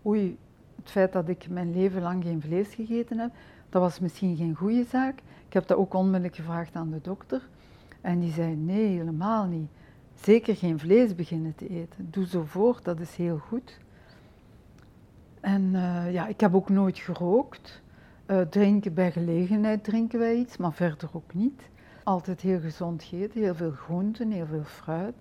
oei, 0.05 0.37
het 0.75 0.91
feit 0.91 1.13
dat 1.13 1.29
ik 1.29 1.49
mijn 1.49 1.73
leven 1.73 2.01
lang 2.01 2.23
geen 2.23 2.41
vlees 2.41 2.73
gegeten 2.73 3.17
heb, 3.19 3.31
dat 3.69 3.81
was 3.81 3.99
misschien 3.99 4.35
geen 4.35 4.55
goede 4.55 4.83
zaak. 4.83 5.19
Ik 5.47 5.53
heb 5.53 5.67
dat 5.67 5.77
ook 5.77 5.93
onmiddellijk 5.93 6.35
gevraagd 6.35 6.75
aan 6.75 6.91
de 6.91 7.01
dokter. 7.01 7.41
En 8.07 8.19
die 8.19 8.31
zei, 8.31 8.55
nee, 8.55 8.97
helemaal 8.97 9.45
niet. 9.45 9.69
Zeker 10.15 10.55
geen 10.55 10.79
vlees 10.79 11.15
beginnen 11.15 11.55
te 11.55 11.67
eten. 11.67 12.07
Doe 12.11 12.27
zo 12.27 12.43
voort, 12.43 12.83
dat 12.83 12.99
is 12.99 13.15
heel 13.15 13.37
goed. 13.37 13.77
En 15.39 15.61
uh, 15.61 16.13
ja, 16.13 16.27
ik 16.27 16.39
heb 16.39 16.55
ook 16.55 16.69
nooit 16.69 16.97
gerookt. 16.97 17.81
Uh, 18.27 18.41
drinken 18.41 18.93
bij 18.93 19.11
gelegenheid 19.11 19.83
drinken 19.83 20.19
wij 20.19 20.35
iets, 20.35 20.57
maar 20.57 20.73
verder 20.73 21.09
ook 21.13 21.33
niet. 21.33 21.69
Altijd 22.03 22.41
heel 22.41 22.59
gezond 22.59 23.03
gegeten, 23.03 23.41
heel 23.41 23.55
veel 23.55 23.71
groenten, 23.71 24.31
heel 24.31 24.45
veel 24.45 24.63
fruit. 24.63 25.15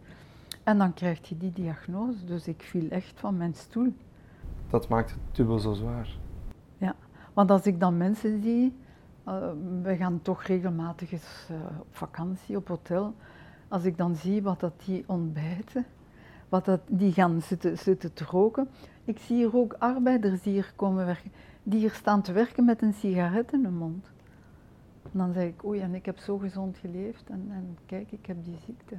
En 0.62 0.78
dan 0.78 0.94
krijg 0.94 1.28
je 1.28 1.36
die 1.36 1.52
diagnose, 1.52 2.24
dus 2.24 2.48
ik 2.48 2.62
viel 2.62 2.90
echt 2.90 3.20
van 3.20 3.36
mijn 3.36 3.54
stoel. 3.54 3.92
Dat 4.70 4.88
maakt 4.88 5.10
het 5.10 5.36
dubbel 5.36 5.58
zo 5.58 5.72
zwaar. 5.72 6.16
Ja, 6.78 6.94
want 7.32 7.50
als 7.50 7.66
ik 7.66 7.80
dan 7.80 7.96
mensen 7.96 8.42
zie 8.42 8.74
uh, 9.28 9.50
we 9.82 9.96
gaan 9.96 10.22
toch 10.22 10.42
regelmatig 10.42 11.12
eens 11.12 11.48
uh, 11.50 11.56
op 11.80 11.96
vakantie, 11.96 12.56
op 12.56 12.68
hotel. 12.68 13.14
Als 13.68 13.84
ik 13.84 13.96
dan 13.96 14.16
zie 14.16 14.42
wat 14.42 14.60
dat 14.60 14.82
die 14.84 15.04
ontbijten, 15.06 15.86
wat 16.48 16.64
dat, 16.64 16.80
die 16.88 17.12
gaan 17.12 17.42
zitten, 17.42 17.78
zitten 17.78 18.12
te 18.12 18.24
roken. 18.24 18.68
Ik 19.04 19.18
zie 19.18 19.36
hier 19.36 19.56
ook 19.56 19.72
arbeiders 19.78 20.42
die 20.42 20.52
hier 20.52 20.72
komen 20.76 21.06
werken, 21.06 21.32
die 21.62 21.78
hier 21.78 21.90
staan 21.94 22.22
te 22.22 22.32
werken 22.32 22.64
met 22.64 22.82
een 22.82 22.94
sigaret 22.94 23.52
in 23.52 23.64
hun 23.64 23.76
mond. 23.76 24.10
En 25.02 25.18
dan 25.18 25.32
zeg 25.32 25.48
ik, 25.48 25.64
oei, 25.64 25.80
en 25.80 25.94
ik 25.94 26.06
heb 26.06 26.18
zo 26.18 26.38
gezond 26.38 26.78
geleefd 26.78 27.30
en, 27.30 27.48
en 27.50 27.78
kijk, 27.86 28.12
ik 28.12 28.26
heb 28.26 28.44
die 28.44 28.58
ziekte. 28.66 28.98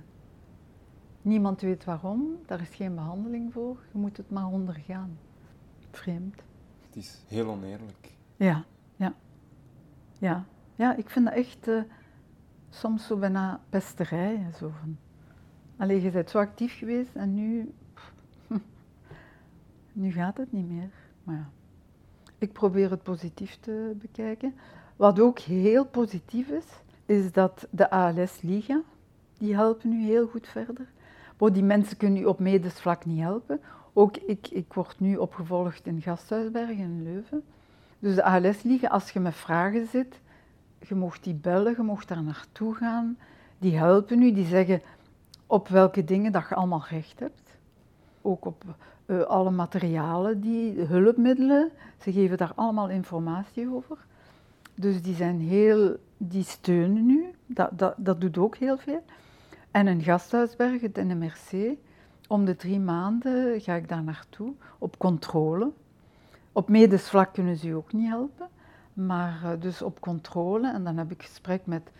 Niemand 1.21 1.61
weet 1.61 1.83
waarom, 1.83 2.37
daar 2.45 2.61
is 2.61 2.75
geen 2.75 2.95
behandeling 2.95 3.53
voor, 3.53 3.77
je 3.91 3.97
moet 3.97 4.17
het 4.17 4.29
maar 4.29 4.47
ondergaan. 4.47 5.17
Vreemd. 5.91 6.35
Het 6.85 6.95
is 6.95 7.23
heel 7.27 7.47
oneerlijk. 7.47 8.15
Ja, 8.35 8.63
ja. 8.95 9.13
Ja, 10.19 10.45
ja 10.75 10.95
ik 10.95 11.09
vind 11.09 11.25
dat 11.25 11.33
echt 11.33 11.67
uh, 11.67 11.81
soms 12.69 13.07
zo 13.07 13.17
bijna 13.17 13.59
pesterij. 13.69 14.47
Zo 14.57 14.71
van. 14.79 14.97
Allee, 15.77 16.01
je 16.01 16.11
bent 16.11 16.29
zo 16.29 16.37
actief 16.37 16.77
geweest 16.77 17.15
en 17.15 17.33
nu, 17.33 17.73
nu 19.93 20.11
gaat 20.11 20.37
het 20.37 20.51
niet 20.51 20.69
meer. 20.69 20.89
Maar 21.23 21.35
ja, 21.35 21.49
ik 22.37 22.53
probeer 22.53 22.89
het 22.89 23.03
positief 23.03 23.57
te 23.59 23.95
bekijken. 23.95 24.53
Wat 24.95 25.19
ook 25.19 25.39
heel 25.39 25.85
positief 25.85 26.49
is, 26.49 26.65
is 27.05 27.31
dat 27.31 27.67
de 27.69 27.89
ALS-liga, 27.89 28.81
die 29.37 29.55
helpen 29.55 29.89
nu 29.89 30.05
heel 30.05 30.27
goed 30.27 30.47
verder. 30.47 30.87
Maar 31.37 31.53
die 31.53 31.63
mensen 31.63 31.97
kunnen 31.97 32.21
u 32.21 32.25
op 32.25 32.39
medisch 32.39 32.79
vlak 32.79 33.05
niet 33.05 33.19
helpen. 33.19 33.59
Ook 33.93 34.17
ik, 34.17 34.47
ik 34.47 34.73
word 34.73 34.99
nu 34.99 35.15
opgevolgd 35.15 35.85
in 35.85 36.01
Gasthuisbergen 36.01 36.77
in 36.77 37.03
Leuven. 37.03 37.43
Dus 37.99 38.15
de 38.15 38.23
ALS-liga, 38.23 38.87
als 38.87 39.11
je 39.11 39.19
met 39.19 39.35
vragen 39.35 39.87
zit, 39.87 40.19
je 40.87 40.95
mocht 40.95 41.23
die 41.23 41.33
bellen, 41.33 41.73
je 41.77 41.83
mocht 41.83 42.07
daar 42.07 42.23
naartoe 42.23 42.75
gaan. 42.75 43.17
Die 43.57 43.77
helpen 43.77 44.21
u, 44.21 44.33
die 44.33 44.45
zeggen 44.45 44.81
op 45.47 45.67
welke 45.67 46.03
dingen 46.03 46.31
dat 46.31 46.45
je 46.49 46.55
allemaal 46.55 46.85
recht 46.89 47.19
hebt. 47.19 47.57
Ook 48.21 48.45
op 48.45 48.63
uh, 49.05 49.21
alle 49.21 49.51
materialen, 49.51 50.41
die 50.41 50.81
hulpmiddelen. 50.81 51.71
Ze 52.01 52.11
geven 52.11 52.37
daar 52.37 52.51
allemaal 52.55 52.89
informatie 52.89 53.73
over. 53.73 53.97
Dus 54.75 55.01
die 55.01 55.15
zijn 55.15 55.39
heel, 55.39 55.95
die 56.17 56.43
steunen 56.43 57.09
u. 57.09 57.25
Dat, 57.45 57.69
dat, 57.73 57.93
dat 57.97 58.21
doet 58.21 58.37
ook 58.37 58.55
heel 58.55 58.77
veel. 58.77 59.03
En 59.71 59.87
een 59.87 60.01
gasthuisberg, 60.01 60.81
het 60.81 60.95
NMRC, 60.95 61.77
om 62.27 62.45
de 62.45 62.55
drie 62.55 62.79
maanden 62.79 63.61
ga 63.61 63.73
ik 63.73 63.89
daar 63.89 64.03
naartoe 64.03 64.53
op 64.77 64.97
controle. 64.97 65.71
Op 66.57 66.69
medisch 66.69 67.09
vlak 67.09 67.33
kunnen 67.33 67.57
ze 67.57 67.67
u 67.67 67.71
ook 67.71 67.93
niet 67.93 68.07
helpen, 68.07 68.47
maar 68.93 69.41
uh, 69.43 69.49
dus 69.59 69.81
op 69.81 69.99
controle. 69.99 70.73
En 70.73 70.83
dan 70.83 70.97
heb 70.97 71.11
ik 71.11 71.23
gesprek 71.23 71.65
met 71.65 71.91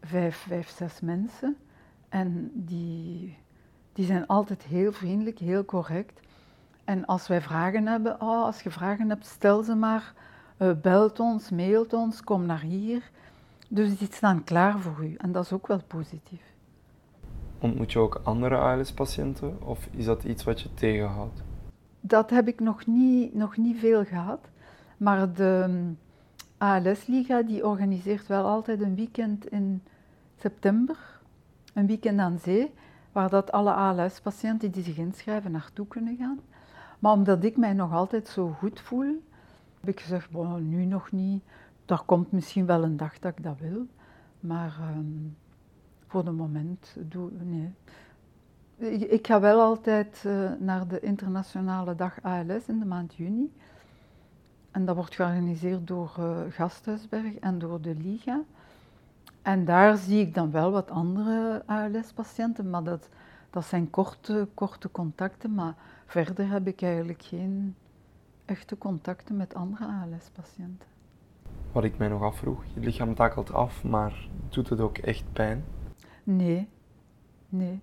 vijf, 0.00 0.36
vijf 0.36 0.68
zes 0.68 1.00
mensen. 1.00 1.56
En 2.08 2.50
die, 2.54 3.36
die 3.92 4.06
zijn 4.06 4.26
altijd 4.26 4.62
heel 4.62 4.92
vriendelijk, 4.92 5.38
heel 5.38 5.64
correct. 5.64 6.20
En 6.84 7.04
als 7.04 7.28
wij 7.28 7.40
vragen 7.40 7.86
hebben, 7.86 8.20
oh, 8.20 8.44
als 8.44 8.62
je 8.62 8.70
vragen 8.70 9.08
hebt, 9.08 9.26
stel 9.26 9.62
ze 9.62 9.74
maar. 9.74 10.14
Uh, 10.58 10.72
belt 10.82 11.20
ons, 11.20 11.50
mailt 11.50 11.92
ons, 11.92 12.22
kom 12.22 12.46
naar 12.46 12.60
hier. 12.60 13.10
Dus 13.68 13.98
die 13.98 14.08
staan 14.10 14.44
klaar 14.44 14.78
voor 14.78 15.04
u. 15.04 15.14
En 15.14 15.32
dat 15.32 15.44
is 15.44 15.52
ook 15.52 15.66
wel 15.66 15.82
positief. 15.86 16.42
Ontmoet 17.58 17.92
je 17.92 17.98
ook 17.98 18.20
andere 18.24 18.56
ALS-patiënten 18.56 19.62
of 19.62 19.88
is 19.90 20.04
dat 20.04 20.24
iets 20.24 20.44
wat 20.44 20.60
je 20.60 20.74
tegenhoudt? 20.74 21.42
Dat 22.06 22.30
heb 22.30 22.48
ik 22.48 22.60
nog 22.60 22.86
niet, 22.86 23.34
nog 23.34 23.56
niet 23.56 23.78
veel 23.78 24.04
gehad. 24.04 24.48
Maar 24.96 25.32
de 25.32 25.64
mm, 25.68 25.98
ALS-liga 26.58 27.42
die 27.42 27.66
organiseert 27.66 28.26
wel 28.26 28.46
altijd 28.46 28.80
een 28.80 28.94
weekend 28.94 29.46
in 29.46 29.82
september. 30.36 31.20
Een 31.74 31.86
weekend 31.86 32.18
aan 32.18 32.38
zee, 32.38 32.72
waar 33.12 33.28
dat 33.28 33.52
alle 33.52 33.72
ALS-patiënten 33.72 34.70
die 34.70 34.82
zich 34.82 34.96
inschrijven 34.96 35.50
naartoe 35.50 35.86
kunnen 35.86 36.16
gaan. 36.16 36.40
Maar 36.98 37.12
omdat 37.12 37.44
ik 37.44 37.56
mij 37.56 37.72
nog 37.72 37.92
altijd 37.92 38.28
zo 38.28 38.48
goed 38.48 38.80
voel, 38.80 39.22
heb 39.80 39.88
ik 39.88 40.00
gezegd, 40.00 40.28
nu 40.60 40.84
nog 40.84 41.12
niet. 41.12 41.42
Daar 41.84 42.02
komt 42.04 42.32
misschien 42.32 42.66
wel 42.66 42.82
een 42.82 42.96
dag 42.96 43.18
dat 43.18 43.32
ik 43.36 43.44
dat 43.44 43.58
wil. 43.58 43.86
Maar 44.40 44.76
um, 44.96 45.36
voor 46.06 46.24
de 46.24 46.30
moment 46.30 46.96
doe 47.08 47.30
nee. 47.42 47.74
Ik, 48.76 49.26
ga 49.26 49.40
wel 49.40 49.60
altijd 49.60 50.22
uh, 50.26 50.50
naar 50.58 50.88
de 50.88 51.00
internationale 51.00 51.94
dag 51.94 52.22
ALS 52.22 52.66
in 52.66 52.78
de 52.78 52.84
maand 52.84 53.14
juni. 53.14 53.52
En 54.70 54.84
dat 54.84 54.96
wordt 54.96 55.14
georganiseerd 55.14 55.86
door 55.86 56.14
uh, 56.18 56.38
Gasthuisberg 56.50 57.34
en 57.34 57.58
door 57.58 57.80
de 57.80 57.94
Liga. 57.94 58.42
En 59.42 59.64
daar 59.64 59.96
zie 59.96 60.20
ik 60.20 60.34
dan 60.34 60.50
wel 60.50 60.70
wat 60.70 60.90
andere 60.90 61.62
ALS-patiënten, 61.66 62.70
maar 62.70 62.82
dat, 62.82 63.08
dat 63.50 63.64
zijn 63.64 63.90
korte, 63.90 64.48
korte 64.54 64.90
contacten. 64.90 65.54
Maar 65.54 65.74
verder 66.06 66.50
heb 66.50 66.66
ik 66.66 66.82
eigenlijk 66.82 67.22
geen 67.22 67.74
echte 68.44 68.78
contacten 68.78 69.36
met 69.36 69.54
andere 69.54 69.84
ALS-patiënten. 69.84 70.88
Wat 71.72 71.84
ik 71.84 71.98
mij 71.98 72.08
nog 72.08 72.22
afvroeg, 72.22 72.64
je 72.74 72.80
lichaam 72.80 73.14
takelt 73.14 73.52
af, 73.52 73.84
maar 73.84 74.28
doet 74.48 74.68
het 74.68 74.80
ook 74.80 74.98
echt 74.98 75.24
pijn? 75.32 75.64
Nee, 76.22 76.68
nee. 77.48 77.80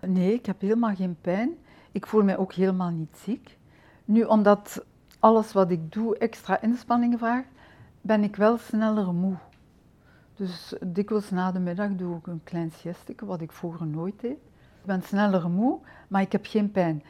Nee, 0.00 0.34
ik 0.34 0.46
heb 0.46 0.60
helemaal 0.60 0.94
geen 0.94 1.16
pijn. 1.20 1.50
Ik 1.92 2.06
voel 2.06 2.22
mij 2.22 2.36
ook 2.36 2.52
helemaal 2.52 2.90
niet 2.90 3.16
ziek. 3.16 3.58
Nu, 4.04 4.22
omdat 4.22 4.84
alles 5.18 5.52
wat 5.52 5.70
ik 5.70 5.92
doe 5.92 6.18
extra 6.18 6.60
inspanningen 6.60 7.18
vraagt, 7.18 7.48
ben 8.00 8.22
ik 8.22 8.36
wel 8.36 8.58
sneller 8.58 9.12
moe. 9.14 9.36
Dus 10.36 10.74
dikwijls 10.86 11.30
na 11.30 11.52
de 11.52 11.58
middag 11.58 11.90
doe 11.96 12.16
ik 12.16 12.26
een 12.26 12.40
klein 12.44 12.70
siesteke, 12.70 13.26
wat 13.26 13.40
ik 13.40 13.52
vroeger 13.52 13.86
nooit 13.86 14.20
deed. 14.20 14.38
Ik 14.80 14.88
ben 14.88 15.02
sneller 15.02 15.50
moe, 15.50 15.78
maar 16.08 16.22
ik 16.22 16.32
heb 16.32 16.46
geen 16.46 16.70
pijn. 16.70 17.02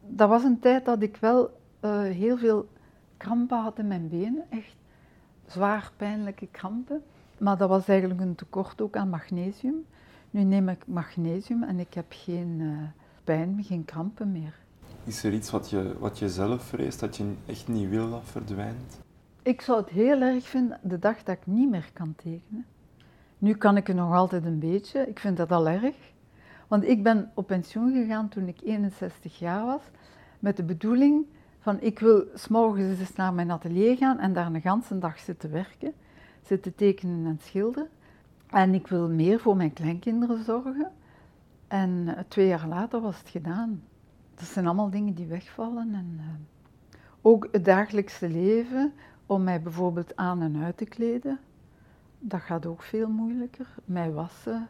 Dat 0.00 0.28
was 0.28 0.42
een 0.42 0.58
tijd 0.58 0.84
dat 0.84 1.02
ik 1.02 1.16
wel 1.16 1.60
uh, 1.80 2.00
heel 2.00 2.38
veel 2.38 2.68
krampen 3.16 3.58
had 3.58 3.78
in 3.78 3.86
mijn 3.86 4.08
benen, 4.08 4.44
echt 4.50 4.76
zwaar 5.46 5.92
pijnlijke 5.96 6.48
krampen. 6.50 7.02
Maar 7.38 7.56
dat 7.56 7.68
was 7.68 7.88
eigenlijk 7.88 8.20
een 8.20 8.34
tekort 8.34 8.80
ook 8.80 8.96
aan 8.96 9.08
magnesium. 9.08 9.86
Nu 10.32 10.42
neem 10.42 10.68
ik 10.68 10.86
magnesium 10.86 11.62
en 11.62 11.78
ik 11.78 11.94
heb 11.94 12.06
geen 12.08 12.60
uh, 12.60 12.78
pijn, 13.24 13.64
geen 13.64 13.84
krampen 13.84 14.32
meer. 14.32 14.54
Is 15.04 15.24
er 15.24 15.32
iets 15.32 15.50
wat 15.50 15.70
je, 15.70 15.98
wat 15.98 16.18
je 16.18 16.28
zelf 16.28 16.62
vreest, 16.62 17.00
dat 17.00 17.16
je 17.16 17.32
echt 17.46 17.68
niet 17.68 17.88
wil 17.88 18.10
dat 18.10 18.22
verdwijnt? 18.24 19.00
Ik 19.42 19.60
zou 19.60 19.80
het 19.80 19.88
heel 19.88 20.20
erg 20.20 20.48
vinden 20.48 20.78
de 20.82 20.98
dag 20.98 21.22
dat 21.22 21.36
ik 21.36 21.46
niet 21.46 21.70
meer 21.70 21.90
kan 21.92 22.14
tekenen. 22.16 22.66
Nu 23.38 23.54
kan 23.54 23.76
ik 23.76 23.86
het 23.86 23.96
nog 23.96 24.14
altijd 24.14 24.44
een 24.44 24.58
beetje, 24.58 25.08
ik 25.08 25.18
vind 25.18 25.36
dat 25.36 25.52
al 25.52 25.68
erg. 25.68 25.96
Want 26.68 26.84
ik 26.84 27.02
ben 27.02 27.30
op 27.34 27.46
pensioen 27.46 27.92
gegaan 27.92 28.28
toen 28.28 28.48
ik 28.48 28.60
61 28.64 29.38
jaar 29.38 29.64
was, 29.64 29.82
met 30.38 30.56
de 30.56 30.62
bedoeling 30.62 31.26
van 31.60 31.80
ik 31.80 31.98
wil 31.98 32.24
s'morgens 32.34 32.98
eens 32.98 33.14
naar 33.14 33.34
mijn 33.34 33.50
atelier 33.50 33.96
gaan 33.96 34.18
en 34.18 34.32
daar 34.32 34.46
een 34.46 34.60
ganse 34.60 34.98
dag 34.98 35.18
zitten 35.18 35.50
werken, 35.50 35.92
zitten 36.42 36.74
tekenen 36.74 37.26
en 37.26 37.38
schilderen. 37.42 37.88
En 38.52 38.74
ik 38.74 38.86
wil 38.86 39.08
meer 39.08 39.40
voor 39.40 39.56
mijn 39.56 39.72
kleinkinderen 39.72 40.44
zorgen. 40.44 40.90
En 41.68 42.16
eh, 42.16 42.24
twee 42.28 42.46
jaar 42.46 42.68
later 42.68 43.00
was 43.00 43.18
het 43.18 43.28
gedaan. 43.28 43.82
Dat 44.34 44.44
zijn 44.44 44.66
allemaal 44.66 44.90
dingen 44.90 45.14
die 45.14 45.26
wegvallen. 45.26 45.94
En, 45.94 46.16
uh, 46.16 46.24
ook 47.20 47.48
het 47.52 47.64
dagelijkse 47.64 48.28
leven, 48.28 48.92
om 49.26 49.42
mij 49.42 49.62
bijvoorbeeld 49.62 50.16
aan 50.16 50.42
en 50.42 50.62
uit 50.62 50.76
te 50.76 50.84
kleden, 50.84 51.38
dat 52.18 52.40
gaat 52.40 52.66
ook 52.66 52.82
veel 52.82 53.08
moeilijker. 53.08 53.66
Mij 53.84 54.12
wassen, 54.12 54.68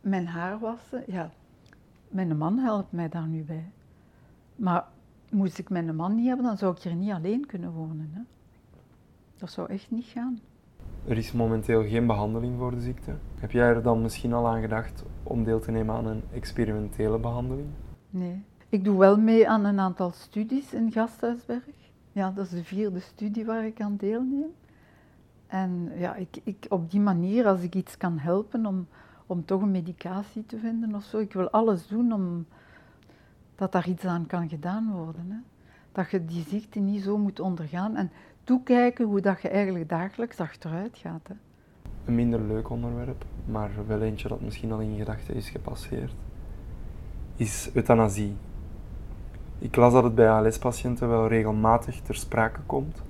mijn 0.00 0.26
haar 0.26 0.58
wassen, 0.58 1.02
ja. 1.06 1.30
Mijn 2.08 2.36
man 2.36 2.58
helpt 2.58 2.92
mij 2.92 3.08
daar 3.08 3.26
nu 3.26 3.42
bij. 3.42 3.70
Maar 4.56 4.84
moest 5.30 5.58
ik 5.58 5.70
mijn 5.70 5.96
man 5.96 6.14
niet 6.14 6.26
hebben, 6.26 6.46
dan 6.46 6.58
zou 6.58 6.76
ik 6.76 6.82
hier 6.82 6.94
niet 6.94 7.12
alleen 7.12 7.46
kunnen 7.46 7.72
wonen. 7.72 8.10
Hè. 8.12 8.20
Dat 9.36 9.50
zou 9.50 9.68
echt 9.68 9.90
niet 9.90 10.06
gaan. 10.06 10.40
Er 11.06 11.16
is 11.16 11.32
momenteel 11.32 11.84
geen 11.84 12.06
behandeling 12.06 12.58
voor 12.58 12.70
de 12.70 12.80
ziekte. 12.80 13.14
Heb 13.38 13.50
jij 13.50 13.66
er 13.66 13.82
dan 13.82 14.02
misschien 14.02 14.32
al 14.32 14.48
aan 14.48 14.60
gedacht 14.60 15.04
om 15.22 15.44
deel 15.44 15.60
te 15.60 15.70
nemen 15.70 15.94
aan 15.94 16.06
een 16.06 16.22
experimentele 16.32 17.18
behandeling? 17.18 17.68
Nee. 18.10 18.44
Ik 18.68 18.84
doe 18.84 18.98
wel 18.98 19.16
mee 19.16 19.48
aan 19.48 19.64
een 19.64 19.80
aantal 19.80 20.10
studies 20.10 20.72
in 20.72 20.92
Gasthuisberg. 20.92 21.62
Ja, 22.12 22.30
dat 22.30 22.44
is 22.44 22.50
de 22.50 22.64
vierde 22.64 23.00
studie 23.00 23.44
waar 23.44 23.66
ik 23.66 23.80
aan 23.80 23.96
deelneem. 23.96 24.50
En 25.46 25.92
ja, 25.96 26.14
ik, 26.14 26.40
ik, 26.44 26.66
op 26.68 26.90
die 26.90 27.00
manier, 27.00 27.46
als 27.46 27.62
ik 27.62 27.74
iets 27.74 27.96
kan 27.96 28.18
helpen 28.18 28.66
om, 28.66 28.86
om 29.26 29.44
toch 29.44 29.62
een 29.62 29.70
medicatie 29.70 30.46
te 30.46 30.58
vinden 30.58 30.94
of 30.94 31.04
zo, 31.04 31.18
ik 31.18 31.32
wil 31.32 31.50
alles 31.50 31.86
doen 31.86 32.12
om 32.12 32.46
dat 33.54 33.72
daar 33.72 33.88
iets 33.88 34.04
aan 34.04 34.26
kan 34.26 34.48
gedaan 34.48 34.92
worden. 34.92 35.30
Hè. 35.30 35.38
Dat 35.92 36.10
je 36.10 36.24
die 36.24 36.44
ziekte 36.48 36.78
niet 36.78 37.02
zo 37.02 37.18
moet 37.18 37.40
ondergaan 37.40 37.96
en 37.96 38.10
toekijken 38.44 39.06
hoe 39.06 39.20
dat 39.20 39.42
je 39.42 39.48
eigenlijk 39.48 39.88
dagelijks 39.88 40.40
achteruit 40.40 40.98
gaat. 40.98 41.28
Hè. 41.28 41.34
Een 42.04 42.14
minder 42.14 42.40
leuk 42.40 42.70
onderwerp, 42.70 43.24
maar 43.44 43.70
wel 43.86 44.02
eentje 44.02 44.28
dat 44.28 44.40
misschien 44.40 44.72
al 44.72 44.80
in 44.80 44.96
gedachten 44.98 45.34
is 45.34 45.48
gepasseerd, 45.48 46.12
is 47.36 47.70
euthanasie. 47.74 48.36
Ik 49.58 49.76
las 49.76 49.92
dat 49.92 50.04
het 50.04 50.14
bij 50.14 50.30
ALS-patiënten 50.30 51.08
wel 51.08 51.28
regelmatig 51.28 52.00
ter 52.00 52.14
sprake 52.14 52.60
komt. 52.66 53.02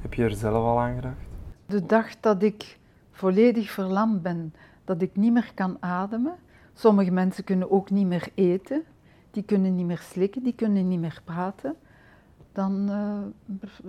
Heb 0.00 0.14
je 0.14 0.24
er 0.24 0.34
zelf 0.34 0.64
al 0.64 0.80
aan 0.80 0.94
gedacht? 0.94 1.26
De 1.66 1.86
dag 1.86 2.20
dat 2.20 2.42
ik 2.42 2.78
volledig 3.10 3.70
verlamd 3.70 4.22
ben, 4.22 4.54
dat 4.84 5.02
ik 5.02 5.16
niet 5.16 5.32
meer 5.32 5.50
kan 5.54 5.76
ademen. 5.80 6.34
Sommige 6.74 7.10
mensen 7.10 7.44
kunnen 7.44 7.70
ook 7.70 7.90
niet 7.90 8.06
meer 8.06 8.28
eten, 8.34 8.82
die 9.30 9.42
kunnen 9.42 9.74
niet 9.74 9.86
meer 9.86 10.02
slikken, 10.10 10.42
die 10.42 10.54
kunnen 10.54 10.88
niet 10.88 11.00
meer 11.00 11.20
praten. 11.24 11.76
Dan, 12.52 12.90
uh, 12.90 13.18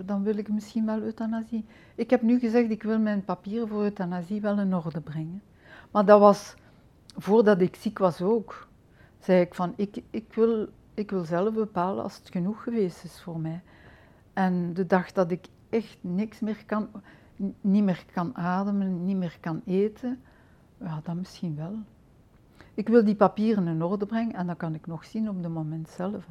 dan 0.06 0.22
wil 0.22 0.36
ik 0.36 0.48
misschien 0.48 0.86
wel 0.86 1.00
euthanasie. 1.00 1.64
Ik 1.94 2.10
heb 2.10 2.22
nu 2.22 2.38
gezegd, 2.38 2.70
ik 2.70 2.82
wil 2.82 2.98
mijn 2.98 3.24
papieren 3.24 3.68
voor 3.68 3.82
euthanasie 3.82 4.40
wel 4.40 4.58
in 4.58 4.74
orde 4.74 5.00
brengen. 5.00 5.42
Maar 5.90 6.04
dat 6.04 6.20
was 6.20 6.54
voordat 7.16 7.60
ik 7.60 7.76
ziek 7.76 7.98
was 7.98 8.22
ook. 8.22 8.68
Zei 9.18 9.40
ik 9.40 9.54
van, 9.54 9.72
ik, 9.76 10.02
ik 10.10 10.32
wil 10.34 10.68
ik 10.94 11.10
wil 11.10 11.24
zelf 11.24 11.54
bepalen 11.54 12.02
als 12.02 12.16
het 12.16 12.30
genoeg 12.30 12.62
geweest 12.62 13.04
is 13.04 13.20
voor 13.20 13.40
mij. 13.40 13.62
En 14.32 14.74
de 14.74 14.86
dag 14.86 15.12
dat 15.12 15.30
ik 15.30 15.46
echt 15.68 15.98
niks 16.00 16.40
meer 16.40 16.64
kan, 16.66 16.88
niet 17.60 17.84
meer 17.84 18.04
kan 18.12 18.36
ademen, 18.36 19.04
niet 19.04 19.16
meer 19.16 19.36
kan 19.40 19.62
eten, 19.66 20.20
ja, 20.80 21.00
dan 21.04 21.18
misschien 21.18 21.56
wel. 21.56 21.78
Ik 22.74 22.88
wil 22.88 23.04
die 23.04 23.14
papieren 23.14 23.66
in 23.66 23.82
orde 23.82 24.06
brengen 24.06 24.34
en 24.34 24.46
dat 24.46 24.56
kan 24.56 24.74
ik 24.74 24.86
nog 24.86 25.04
zien 25.04 25.28
op 25.28 25.42
het 25.42 25.52
moment 25.52 25.88
zelf. 25.88 26.26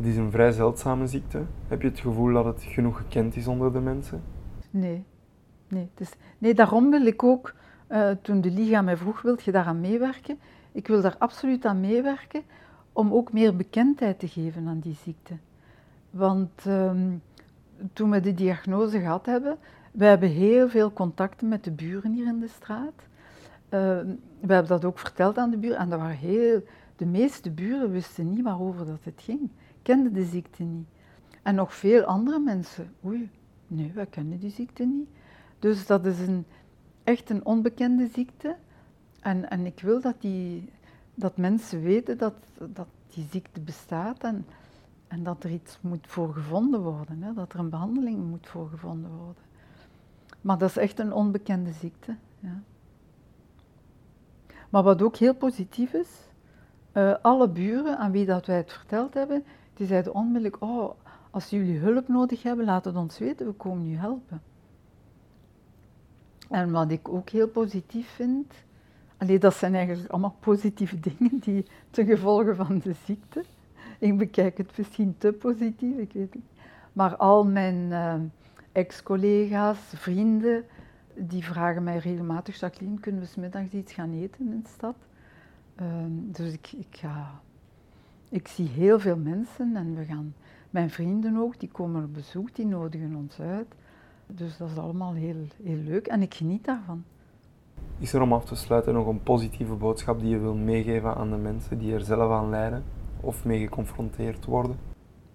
Het 0.00 0.08
is 0.08 0.16
een 0.16 0.30
vrij 0.30 0.52
zeldzame 0.52 1.06
ziekte. 1.06 1.42
Heb 1.68 1.82
je 1.82 1.88
het 1.88 2.00
gevoel 2.00 2.32
dat 2.32 2.44
het 2.44 2.62
genoeg 2.62 2.96
gekend 2.96 3.36
is 3.36 3.46
onder 3.46 3.72
de 3.72 3.80
mensen? 3.80 4.22
Nee, 4.70 5.04
nee, 5.68 5.88
dus, 5.94 6.10
nee 6.38 6.54
daarom 6.54 6.90
wil 6.90 7.06
ik 7.06 7.22
ook, 7.22 7.54
uh, 7.88 8.10
toen 8.22 8.40
de 8.40 8.50
Liga 8.50 8.82
mij 8.82 8.96
vroeg, 8.96 9.22
wilt 9.22 9.42
je 9.42 9.52
daaraan 9.52 9.80
meewerken? 9.80 10.38
Ik 10.72 10.86
wil 10.86 11.00
daar 11.00 11.16
absoluut 11.18 11.64
aan 11.64 11.80
meewerken, 11.80 12.42
om 12.92 13.12
ook 13.12 13.32
meer 13.32 13.56
bekendheid 13.56 14.18
te 14.18 14.28
geven 14.28 14.68
aan 14.68 14.78
die 14.78 14.96
ziekte. 15.04 15.34
Want 16.10 16.64
um, 16.66 17.22
toen 17.92 18.10
we 18.10 18.20
de 18.20 18.34
diagnose 18.34 19.00
gehad 19.00 19.26
hebben, 19.26 19.56
we 19.92 20.04
hebben 20.04 20.28
heel 20.28 20.68
veel 20.68 20.92
contacten 20.92 21.48
met 21.48 21.64
de 21.64 21.70
buren 21.70 22.12
hier 22.12 22.26
in 22.26 22.40
de 22.40 22.48
straat. 22.48 22.94
Uh, 22.94 23.80
we 24.40 24.52
hebben 24.52 24.66
dat 24.68 24.84
ook 24.84 24.98
verteld 24.98 25.38
aan 25.38 25.50
de 25.50 25.58
buren 25.58 25.78
en 25.78 25.88
dat 25.88 25.98
waren 25.98 26.16
heel, 26.16 26.62
de 26.96 27.06
meeste 27.06 27.50
buren 27.50 27.90
wisten 27.90 28.30
niet 28.30 28.42
waarover 28.42 28.86
dat 28.86 29.00
het 29.02 29.20
ging, 29.22 29.50
kenden 29.82 30.12
de 30.12 30.24
ziekte 30.24 30.62
niet. 30.62 30.86
En 31.42 31.54
nog 31.54 31.74
veel 31.74 32.02
andere 32.02 32.38
mensen, 32.38 32.94
oei, 33.04 33.30
nee, 33.66 33.92
wij 33.94 34.06
kennen 34.06 34.38
die 34.38 34.50
ziekte 34.50 34.84
niet. 34.84 35.08
Dus 35.58 35.86
dat 35.86 36.06
is 36.06 36.20
een, 36.20 36.44
echt 37.04 37.30
een 37.30 37.44
onbekende 37.44 38.06
ziekte. 38.06 38.56
En, 39.20 39.50
en 39.50 39.66
ik 39.66 39.80
wil 39.80 40.00
dat 40.00 40.20
die, 40.20 40.72
dat 41.14 41.36
mensen 41.36 41.82
weten 41.82 42.18
dat, 42.18 42.34
dat 42.58 42.86
die 43.14 43.26
ziekte 43.30 43.60
bestaat 43.60 44.24
en, 44.24 44.46
en 45.08 45.22
dat 45.22 45.44
er 45.44 45.50
iets 45.50 45.78
moet 45.80 46.06
voor 46.06 46.34
gevonden 46.34 46.80
worden, 46.80 47.22
hè, 47.22 47.32
dat 47.34 47.52
er 47.52 47.58
een 47.58 47.70
behandeling 47.70 48.28
moet 48.30 48.48
voor 48.48 48.68
gevonden 48.68 49.10
worden. 49.10 49.42
Maar 50.40 50.58
dat 50.58 50.68
is 50.68 50.76
echt 50.76 50.98
een 50.98 51.12
onbekende 51.12 51.72
ziekte. 51.72 52.16
Ja. 52.38 52.62
Maar 54.70 54.82
wat 54.82 55.02
ook 55.02 55.16
heel 55.16 55.34
positief 55.34 55.92
is, 55.92 56.08
uh, 56.92 57.14
alle 57.22 57.48
buren 57.48 57.98
aan 57.98 58.10
wie 58.10 58.26
dat 58.26 58.46
wij 58.46 58.56
het 58.56 58.72
verteld 58.72 59.14
hebben, 59.14 59.44
die 59.80 59.88
zeiden 59.88 60.14
onmiddellijk, 60.14 60.62
oh, 60.62 60.90
als 61.30 61.50
jullie 61.50 61.78
hulp 61.78 62.08
nodig 62.08 62.42
hebben, 62.42 62.64
laat 62.64 62.84
het 62.84 62.96
ons 62.96 63.18
weten, 63.18 63.46
we 63.46 63.52
komen 63.52 63.90
u 63.90 63.96
helpen. 63.96 64.42
En 66.48 66.70
wat 66.70 66.90
ik 66.90 67.08
ook 67.08 67.28
heel 67.28 67.48
positief 67.48 68.08
vind, 68.08 68.54
Allee, 69.16 69.38
dat 69.38 69.54
zijn 69.54 69.74
eigenlijk 69.74 70.10
allemaal 70.10 70.36
positieve 70.40 71.00
dingen 71.10 71.38
die 71.38 71.66
ten 71.90 72.06
gevolge 72.06 72.54
van 72.54 72.78
de 72.78 72.94
ziekte. 73.04 73.44
Ik 73.98 74.18
bekijk 74.18 74.58
het 74.58 74.78
misschien 74.78 75.14
te 75.18 75.32
positief, 75.32 75.96
ik 75.96 76.12
weet 76.12 76.34
het. 76.34 76.42
Maar 76.92 77.16
al 77.16 77.44
mijn 77.44 77.76
uh, 77.76 78.14
ex-collega's, 78.72 79.78
vrienden, 79.94 80.64
die 81.14 81.44
vragen 81.44 81.84
mij 81.84 81.98
regelmatig, 81.98 82.60
Jacqueline, 82.60 83.00
kunnen 83.00 83.20
we 83.20 83.26
smiddags 83.26 83.72
iets 83.72 83.92
gaan 83.92 84.12
eten 84.12 84.50
in 84.52 84.60
de 84.62 84.68
stad? 84.68 84.96
Uh, 85.80 85.86
dus 86.08 86.52
ik, 86.52 86.72
ik, 86.72 86.96
ga, 86.96 87.40
ik 88.30 88.48
zie 88.48 88.68
heel 88.68 89.00
veel 89.00 89.16
mensen 89.16 89.76
en 89.76 89.94
we 89.94 90.04
gaan, 90.04 90.34
mijn 90.70 90.90
vrienden 90.90 91.36
ook, 91.36 91.60
die 91.60 91.68
komen 91.68 92.04
op 92.04 92.14
bezoek, 92.14 92.54
die 92.54 92.66
nodigen 92.66 93.14
ons 93.14 93.40
uit. 93.40 93.74
Dus 94.26 94.56
dat 94.56 94.70
is 94.70 94.76
allemaal 94.76 95.12
heel, 95.12 95.46
heel 95.62 95.76
leuk 95.76 96.06
en 96.06 96.22
ik 96.22 96.34
geniet 96.34 96.64
daarvan. 96.64 97.04
Is 97.98 98.12
er 98.12 98.22
om 98.22 98.32
af 98.32 98.44
te 98.44 98.54
sluiten 98.54 98.94
nog 98.94 99.06
een 99.06 99.22
positieve 99.22 99.74
boodschap 99.74 100.20
die 100.20 100.28
je 100.28 100.38
wil 100.38 100.54
meegeven 100.54 101.14
aan 101.14 101.30
de 101.30 101.36
mensen 101.36 101.78
die 101.78 101.94
er 101.94 102.00
zelf 102.00 102.32
aan 102.32 102.50
lijden 102.50 102.82
of 103.20 103.44
mee 103.44 103.60
geconfronteerd 103.60 104.44
worden? 104.44 104.76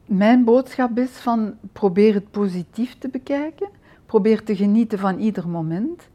mijn 0.05 0.43
boodschap 0.43 0.97
is 0.97 1.09
van 1.09 1.53
probeer 1.71 2.13
het 2.13 2.31
positief 2.31 2.97
te 2.97 3.07
bekijken, 3.07 3.69
probeer 4.05 4.43
te 4.43 4.55
genieten 4.55 4.99
van 4.99 5.19
ieder 5.19 5.49
moment. 5.49 6.09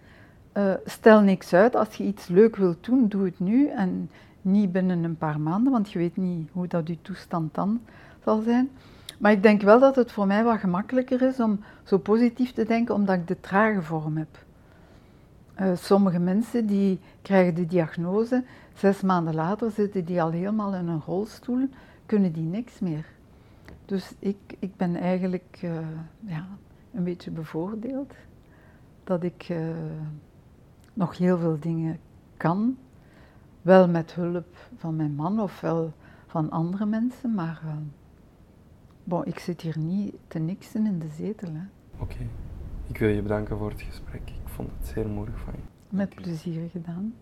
Uh, 0.56 0.72
stel 0.84 1.20
niks 1.20 1.52
uit, 1.52 1.76
als 1.76 1.94
je 1.94 2.04
iets 2.04 2.26
leuk 2.26 2.56
wilt 2.56 2.84
doen, 2.84 3.08
doe 3.08 3.24
het 3.24 3.40
nu 3.40 3.68
en 3.68 4.10
niet 4.42 4.72
binnen 4.72 5.04
een 5.04 5.16
paar 5.16 5.40
maanden, 5.40 5.72
want 5.72 5.90
je 5.90 5.98
weet 5.98 6.16
niet 6.16 6.48
hoe 6.52 6.66
dat 6.66 6.88
je 6.88 7.02
toestand 7.02 7.54
dan 7.54 7.80
zal 8.24 8.42
zijn. 8.42 8.70
Maar 9.18 9.32
ik 9.32 9.42
denk 9.42 9.62
wel 9.62 9.80
dat 9.80 9.96
het 9.96 10.12
voor 10.12 10.26
mij 10.26 10.44
wat 10.44 10.58
gemakkelijker 10.58 11.22
is 11.22 11.40
om 11.40 11.60
zo 11.84 11.98
positief 11.98 12.52
te 12.52 12.64
denken, 12.64 12.94
omdat 12.94 13.16
ik 13.16 13.28
de 13.28 13.40
trage 13.40 13.82
vorm 13.82 14.16
heb. 14.16 14.44
Uh, 15.60 15.76
sommige 15.76 16.18
mensen 16.18 16.66
die 16.66 17.00
krijgen 17.22 17.54
de 17.54 17.66
diagnose, 17.66 18.44
zes 18.74 19.00
maanden 19.00 19.34
later 19.34 19.70
zitten 19.70 20.04
die 20.04 20.22
al 20.22 20.30
helemaal 20.30 20.74
in 20.74 20.88
een 20.88 21.02
rolstoel, 21.06 21.68
kunnen 22.06 22.32
die 22.32 22.42
niks 22.42 22.78
meer. 22.78 23.06
Dus 23.84 24.12
ik, 24.18 24.36
ik 24.58 24.76
ben 24.76 24.96
eigenlijk 24.96 25.60
uh, 25.64 25.78
ja, 26.20 26.46
een 26.92 27.04
beetje 27.04 27.30
bevoordeeld 27.30 28.12
dat 29.04 29.22
ik 29.22 29.48
uh, 29.50 29.58
nog 30.92 31.18
heel 31.18 31.38
veel 31.38 31.56
dingen 31.60 31.98
kan, 32.36 32.76
wel 33.62 33.88
met 33.88 34.14
hulp 34.14 34.56
van 34.76 34.96
mijn 34.96 35.14
man 35.14 35.40
of 35.40 35.60
wel 35.60 35.92
van 36.26 36.50
andere 36.50 36.86
mensen, 36.86 37.34
maar 37.34 37.60
uh, 37.64 37.72
bon, 39.04 39.24
ik 39.24 39.38
zit 39.38 39.60
hier 39.60 39.78
niet 39.78 40.14
te 40.28 40.38
niksen 40.38 40.86
in 40.86 40.98
de 40.98 41.08
zetel. 41.08 41.52
Oké, 41.98 42.26
ik 42.86 42.98
wil 42.98 43.08
je 43.08 43.22
bedanken 43.22 43.58
voor 43.58 43.70
het 43.70 43.82
gesprek. 43.82 44.30
Ik 44.30 44.48
vond 44.48 44.70
het 44.78 44.86
zeer 44.86 45.08
moedig 45.08 45.38
van 45.38 45.52
je. 45.52 45.96
Met 45.96 46.14
plezier 46.14 46.68
gedaan. 46.70 47.14